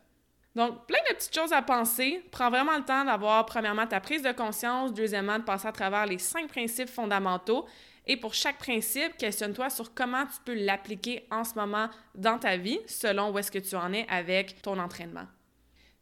Donc, 0.53 0.85
plein 0.85 0.99
de 1.09 1.15
petites 1.15 1.33
choses 1.33 1.53
à 1.53 1.61
penser. 1.61 2.21
Prends 2.29 2.49
vraiment 2.49 2.77
le 2.77 2.83
temps 2.83 3.05
d'avoir, 3.05 3.45
premièrement, 3.45 3.87
ta 3.87 4.01
prise 4.01 4.21
de 4.21 4.33
conscience, 4.33 4.93
deuxièmement, 4.93 5.39
de 5.39 5.43
passer 5.43 5.67
à 5.67 5.71
travers 5.71 6.05
les 6.05 6.17
cinq 6.17 6.49
principes 6.49 6.89
fondamentaux 6.89 7.65
et 8.11 8.17
pour 8.17 8.33
chaque 8.33 8.57
principe, 8.57 9.15
questionne-toi 9.17 9.69
sur 9.69 9.93
comment 9.93 10.25
tu 10.25 10.35
peux 10.43 10.53
l'appliquer 10.53 11.25
en 11.31 11.45
ce 11.45 11.53
moment 11.55 11.89
dans 12.13 12.37
ta 12.37 12.57
vie, 12.57 12.79
selon 12.85 13.31
où 13.31 13.39
est-ce 13.39 13.49
que 13.49 13.59
tu 13.59 13.73
en 13.73 13.93
es 13.93 14.05
avec 14.09 14.61
ton 14.61 14.77
entraînement. 14.79 15.27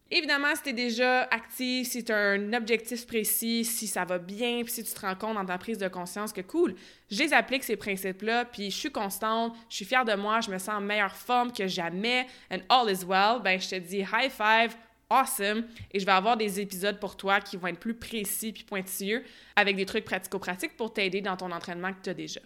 Évidemment, 0.09 0.55
si 0.55 0.63
tu 0.63 0.69
es 0.69 0.73
déjà 0.73 1.25
actif, 1.25 1.87
si 1.87 2.03
tu 2.03 2.11
as 2.11 2.31
un 2.31 2.53
objectif 2.53 3.05
précis, 3.05 3.63
si 3.63 3.85
ça 3.85 4.05
va 4.05 4.17
bien, 4.17 4.63
puis 4.63 4.73
si 4.73 4.83
tu 4.83 4.91
te 4.91 5.01
rends 5.01 5.13
compte 5.13 5.35
dans 5.35 5.45
ta 5.45 5.59
prise 5.59 5.77
de 5.77 5.87
conscience 5.87 6.33
que 6.33 6.41
cool, 6.41 6.73
je 7.11 7.19
les 7.19 7.31
applique 7.31 7.63
ces 7.63 7.75
principes-là, 7.75 8.45
puis 8.45 8.71
je 8.71 8.75
suis 8.75 8.91
constante, 8.91 9.55
je 9.69 9.75
suis 9.75 9.85
fière 9.85 10.03
de 10.03 10.15
moi, 10.15 10.41
je 10.41 10.49
me 10.49 10.57
sens 10.57 10.77
en 10.77 10.81
meilleure 10.81 11.15
forme 11.15 11.53
que 11.53 11.67
jamais, 11.67 12.25
and 12.51 12.61
all 12.69 12.89
is 12.89 13.05
well, 13.05 13.39
ben 13.43 13.61
je 13.61 13.69
te 13.69 13.75
dis 13.75 13.99
high 13.99 14.31
five, 14.31 14.75
awesome 15.09 15.65
et 15.91 15.99
je 15.99 16.05
vais 16.05 16.11
avoir 16.11 16.37
des 16.37 16.59
épisodes 16.59 16.99
pour 16.99 17.17
toi 17.17 17.41
qui 17.41 17.57
vont 17.57 17.67
être 17.67 17.79
plus 17.79 17.95
précis 17.95 18.51
puis 18.51 18.63
pointilleux 18.63 19.23
avec 19.55 19.75
des 19.75 19.85
trucs 19.85 20.05
pratico-pratiques 20.05 20.77
pour 20.77 20.93
t'aider 20.93 21.21
dans 21.21 21.37
ton 21.37 21.51
entraînement 21.51 21.93
que 21.93 22.01
tu 22.03 22.09
as 22.09 22.13
déjà. 22.13 22.41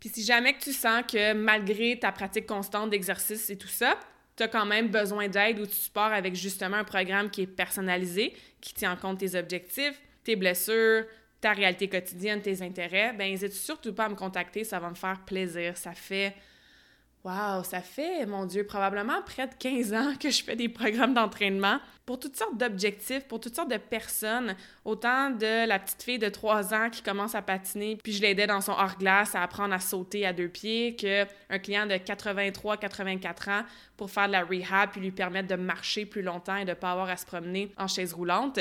Puis 0.00 0.10
si 0.10 0.24
jamais 0.24 0.52
que 0.54 0.60
tu 0.60 0.72
sens 0.72 1.02
que 1.10 1.32
malgré 1.32 1.98
ta 1.98 2.12
pratique 2.12 2.46
constante 2.46 2.90
d'exercice 2.90 3.50
et 3.50 3.58
tout 3.58 3.68
ça, 3.68 3.98
tu 4.36 4.44
as 4.44 4.48
quand 4.48 4.66
même 4.66 4.88
besoin 4.88 5.28
d'aide 5.28 5.58
ou 5.58 5.66
de 5.66 5.70
support 5.70 6.12
avec 6.12 6.34
justement 6.34 6.76
un 6.76 6.84
programme 6.84 7.30
qui 7.30 7.42
est 7.42 7.46
personnalisé, 7.46 8.32
qui 8.60 8.74
tient 8.74 8.92
en 8.92 8.96
compte 8.96 9.18
tes 9.18 9.34
objectifs, 9.36 10.00
tes 10.22 10.36
blessures, 10.36 11.04
ta 11.40 11.52
réalité 11.52 11.88
quotidienne, 11.88 12.40
tes 12.40 12.62
intérêts, 12.62 13.12
ben 13.12 13.30
n'hésite 13.30 13.52
surtout 13.52 13.92
pas 13.92 14.06
à 14.06 14.08
me 14.08 14.14
contacter, 14.14 14.64
ça 14.64 14.78
va 14.78 14.90
me 14.90 14.94
faire 14.94 15.24
plaisir. 15.24 15.76
Ça 15.76 15.92
fait 15.92 16.34
Wow, 17.28 17.62
ça 17.62 17.82
fait, 17.82 18.24
mon 18.24 18.46
Dieu, 18.46 18.64
probablement 18.64 19.20
près 19.20 19.46
de 19.46 19.52
15 19.52 19.92
ans 19.92 20.14
que 20.18 20.30
je 20.30 20.42
fais 20.42 20.56
des 20.56 20.70
programmes 20.70 21.12
d'entraînement 21.12 21.78
pour 22.06 22.18
toutes 22.18 22.36
sortes 22.36 22.56
d'objectifs, 22.56 23.24
pour 23.28 23.38
toutes 23.38 23.54
sortes 23.54 23.70
de 23.70 23.76
personnes. 23.76 24.56
Autant 24.86 25.28
de 25.28 25.66
la 25.66 25.78
petite 25.78 26.02
fille 26.02 26.18
de 26.18 26.30
3 26.30 26.72
ans 26.72 26.88
qui 26.90 27.02
commence 27.02 27.34
à 27.34 27.42
patiner, 27.42 27.98
puis 28.02 28.14
je 28.14 28.22
l'aidais 28.22 28.46
dans 28.46 28.62
son 28.62 28.72
hors-glace 28.72 29.34
à 29.34 29.42
apprendre 29.42 29.74
à 29.74 29.78
sauter 29.78 30.24
à 30.24 30.32
deux 30.32 30.48
pieds, 30.48 30.96
qu'un 30.96 31.58
client 31.58 31.84
de 31.84 31.96
83-84 31.96 33.50
ans 33.50 33.64
pour 33.98 34.10
faire 34.10 34.28
de 34.28 34.32
la 34.32 34.44
rehab, 34.44 34.92
puis 34.92 35.02
lui 35.02 35.10
permettre 35.10 35.48
de 35.48 35.56
marcher 35.56 36.06
plus 36.06 36.22
longtemps 36.22 36.56
et 36.56 36.64
de 36.64 36.70
ne 36.70 36.74
pas 36.74 36.92
avoir 36.92 37.10
à 37.10 37.18
se 37.18 37.26
promener 37.26 37.70
en 37.76 37.88
chaise 37.88 38.14
roulante. 38.14 38.58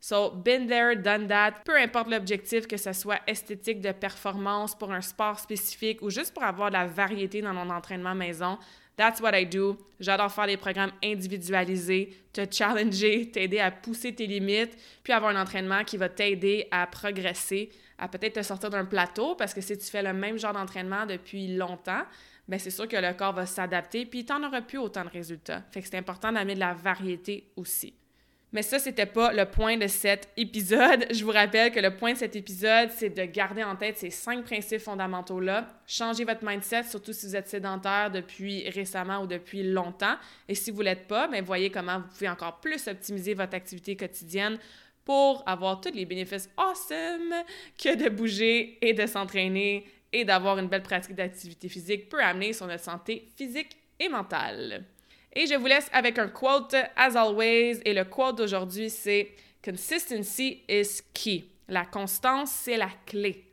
So, 0.00 0.30
been 0.30 0.66
there, 0.66 0.94
done 0.96 1.26
that. 1.28 1.62
Peu 1.64 1.76
importe 1.76 2.10
l'objectif, 2.10 2.66
que 2.66 2.76
ce 2.76 2.92
soit 2.92 3.20
esthétique 3.26 3.80
de 3.80 3.92
performance 3.92 4.74
pour 4.74 4.92
un 4.92 5.00
sport 5.00 5.38
spécifique 5.38 6.02
ou 6.02 6.10
juste 6.10 6.32
pour 6.32 6.44
avoir 6.44 6.70
de 6.70 6.74
la 6.74 6.86
variété 6.86 7.40
dans 7.40 7.52
mon 7.52 7.70
entraînement 7.70 8.14
maison, 8.14 8.58
that's 8.96 9.20
what 9.20 9.38
I 9.38 9.46
do. 9.46 9.76
J'adore 10.00 10.30
faire 10.30 10.46
des 10.46 10.56
programmes 10.56 10.92
individualisés, 11.02 12.16
te 12.32 12.42
challenger, 12.50 13.30
t'aider 13.32 13.58
à 13.58 13.70
pousser 13.70 14.14
tes 14.14 14.26
limites, 14.26 14.76
puis 15.02 15.12
avoir 15.12 15.34
un 15.34 15.40
entraînement 15.40 15.84
qui 15.84 15.96
va 15.96 16.08
t'aider 16.08 16.68
à 16.70 16.86
progresser, 16.86 17.70
à 17.98 18.08
peut-être 18.08 18.34
te 18.34 18.42
sortir 18.42 18.70
d'un 18.70 18.84
plateau, 18.84 19.34
parce 19.34 19.54
que 19.54 19.60
si 19.60 19.76
tu 19.76 19.86
fais 19.86 20.02
le 20.02 20.12
même 20.12 20.38
genre 20.38 20.52
d'entraînement 20.52 21.06
depuis 21.06 21.56
longtemps, 21.56 22.02
ben 22.48 22.60
c'est 22.60 22.70
sûr 22.70 22.86
que 22.86 22.96
le 22.96 23.12
corps 23.14 23.32
va 23.32 23.46
s'adapter, 23.46 24.06
puis 24.06 24.24
tu 24.24 24.32
n'en 24.32 24.46
auras 24.46 24.60
plus 24.60 24.78
autant 24.78 25.04
de 25.04 25.10
résultats. 25.10 25.62
Fait 25.70 25.82
que 25.82 25.88
c'est 25.88 25.98
important 25.98 26.30
d'amener 26.30 26.54
de 26.54 26.60
la 26.60 26.74
variété 26.74 27.50
aussi. 27.56 27.94
Mais 28.52 28.62
ça, 28.62 28.78
c'était 28.78 29.06
pas 29.06 29.32
le 29.32 29.44
point 29.44 29.76
de 29.76 29.86
cet 29.86 30.28
épisode. 30.36 31.06
Je 31.12 31.24
vous 31.24 31.32
rappelle 31.32 31.72
que 31.72 31.80
le 31.80 31.94
point 31.96 32.12
de 32.12 32.18
cet 32.18 32.36
épisode, 32.36 32.90
c'est 32.90 33.10
de 33.10 33.24
garder 33.24 33.64
en 33.64 33.74
tête 33.74 33.98
ces 33.98 34.10
cinq 34.10 34.44
principes 34.44 34.80
fondamentaux-là. 34.80 35.66
Changer 35.86 36.24
votre 36.24 36.44
mindset, 36.44 36.84
surtout 36.84 37.12
si 37.12 37.26
vous 37.26 37.36
êtes 37.36 37.48
sédentaire 37.48 38.10
depuis 38.10 38.68
récemment 38.70 39.22
ou 39.22 39.26
depuis 39.26 39.62
longtemps. 39.62 40.16
Et 40.48 40.54
si 40.54 40.70
vous 40.70 40.78
ne 40.78 40.84
l'êtes 40.84 41.08
pas, 41.08 41.28
bien, 41.28 41.42
voyez 41.42 41.70
comment 41.70 41.98
vous 41.98 42.08
pouvez 42.08 42.28
encore 42.28 42.60
plus 42.60 42.86
optimiser 42.86 43.34
votre 43.34 43.54
activité 43.54 43.96
quotidienne 43.96 44.58
pour 45.04 45.42
avoir 45.46 45.80
tous 45.80 45.92
les 45.92 46.04
bénéfices 46.04 46.48
awesome 46.56 47.34
que 47.78 47.96
de 47.96 48.08
bouger 48.08 48.78
et 48.80 48.92
de 48.92 49.06
s'entraîner 49.06 49.86
et 50.12 50.24
d'avoir 50.24 50.58
une 50.58 50.68
belle 50.68 50.82
pratique 50.82 51.14
d'activité 51.14 51.68
physique 51.68 52.08
peut 52.08 52.22
amener 52.22 52.52
sur 52.52 52.66
notre 52.66 52.84
santé 52.84 53.28
physique 53.36 53.76
et 53.98 54.08
mentale. 54.08 54.84
Et 55.38 55.46
je 55.46 55.54
vous 55.54 55.66
laisse 55.66 55.90
avec 55.92 56.18
un 56.18 56.28
quote, 56.28 56.74
as 56.96 57.14
always. 57.14 57.82
Et 57.84 57.92
le 57.92 58.04
quote 58.04 58.38
d'aujourd'hui, 58.38 58.88
c'est 58.88 59.32
Consistency 59.62 60.62
is 60.66 61.02
key. 61.12 61.44
La 61.68 61.84
constance, 61.84 62.50
c'est 62.50 62.78
la 62.78 62.88
clé. 63.04 63.44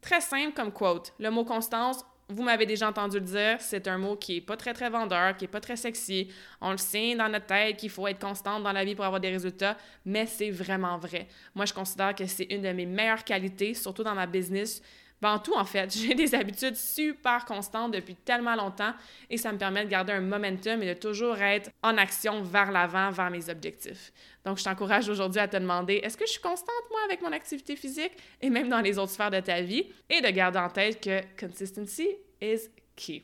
Très 0.00 0.20
simple 0.20 0.52
comme 0.52 0.72
quote. 0.72 1.12
Le 1.20 1.30
mot 1.30 1.44
constance, 1.44 2.04
vous 2.28 2.42
m'avez 2.42 2.66
déjà 2.66 2.88
entendu 2.88 3.20
le 3.20 3.24
dire, 3.24 3.56
c'est 3.60 3.86
un 3.86 3.98
mot 3.98 4.16
qui 4.16 4.38
est 4.38 4.40
pas 4.40 4.56
très 4.56 4.72
très 4.72 4.90
vendeur, 4.90 5.36
qui 5.36 5.44
est 5.44 5.48
pas 5.48 5.60
très 5.60 5.76
sexy. 5.76 6.28
On 6.60 6.72
le 6.72 6.76
sait 6.76 7.14
dans 7.14 7.28
notre 7.28 7.46
tête 7.46 7.76
qu'il 7.76 7.90
faut 7.90 8.08
être 8.08 8.18
constante 8.18 8.64
dans 8.64 8.72
la 8.72 8.84
vie 8.84 8.96
pour 8.96 9.04
avoir 9.04 9.20
des 9.20 9.30
résultats, 9.30 9.76
mais 10.04 10.26
c'est 10.26 10.50
vraiment 10.50 10.98
vrai. 10.98 11.28
Moi, 11.54 11.66
je 11.66 11.72
considère 11.72 12.16
que 12.16 12.26
c'est 12.26 12.50
une 12.50 12.62
de 12.62 12.72
mes 12.72 12.86
meilleures 12.86 13.22
qualités, 13.22 13.74
surtout 13.74 14.02
dans 14.02 14.14
ma 14.14 14.26
business. 14.26 14.82
En 15.22 15.38
tout, 15.38 15.54
en 15.54 15.64
fait, 15.64 15.92
j'ai 15.96 16.14
des 16.14 16.34
habitudes 16.34 16.76
super 16.76 17.44
constantes 17.44 17.92
depuis 17.92 18.14
tellement 18.14 18.56
longtemps 18.56 18.92
et 19.30 19.36
ça 19.36 19.52
me 19.52 19.58
permet 19.58 19.84
de 19.84 19.90
garder 19.90 20.12
un 20.12 20.20
momentum 20.20 20.82
et 20.82 20.94
de 20.94 20.98
toujours 20.98 21.36
être 21.38 21.70
en 21.82 21.96
action 21.96 22.42
vers 22.42 22.72
l'avant, 22.72 23.10
vers 23.10 23.30
mes 23.30 23.48
objectifs. 23.48 24.12
Donc, 24.44 24.58
je 24.58 24.64
t'encourage 24.64 25.08
aujourd'hui 25.08 25.40
à 25.40 25.48
te 25.48 25.56
demander 25.56 25.94
est-ce 26.02 26.16
que 26.16 26.26
je 26.26 26.32
suis 26.32 26.40
constante, 26.40 26.84
moi, 26.90 27.00
avec 27.06 27.22
mon 27.22 27.32
activité 27.32 27.76
physique 27.76 28.12
et 28.40 28.50
même 28.50 28.68
dans 28.68 28.80
les 28.80 28.98
autres 28.98 29.12
sphères 29.12 29.30
de 29.30 29.40
ta 29.40 29.60
vie? 29.60 29.86
Et 30.10 30.20
de 30.20 30.28
garder 30.28 30.58
en 30.58 30.68
tête 30.68 31.00
que 31.00 31.20
consistency 31.38 32.08
is 32.40 32.68
key. 32.96 33.22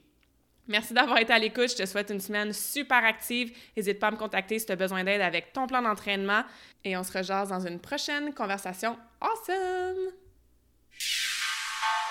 Merci 0.68 0.92
d'avoir 0.92 1.18
été 1.18 1.32
à 1.32 1.38
l'écoute. 1.38 1.70
Je 1.70 1.76
te 1.76 1.86
souhaite 1.86 2.10
une 2.10 2.20
semaine 2.20 2.52
super 2.52 3.02
active. 3.04 3.56
N'hésite 3.76 3.98
pas 3.98 4.08
à 4.08 4.10
me 4.10 4.16
contacter 4.16 4.58
si 4.58 4.66
tu 4.66 4.72
as 4.72 4.76
besoin 4.76 5.02
d'aide 5.02 5.22
avec 5.22 5.52
ton 5.52 5.66
plan 5.66 5.80
d'entraînement. 5.80 6.42
Et 6.84 6.96
on 6.96 7.02
se 7.02 7.16
rejase 7.16 7.48
dans 7.48 7.66
une 7.66 7.80
prochaine 7.80 8.34
conversation 8.34 8.98
awesome! 9.20 10.27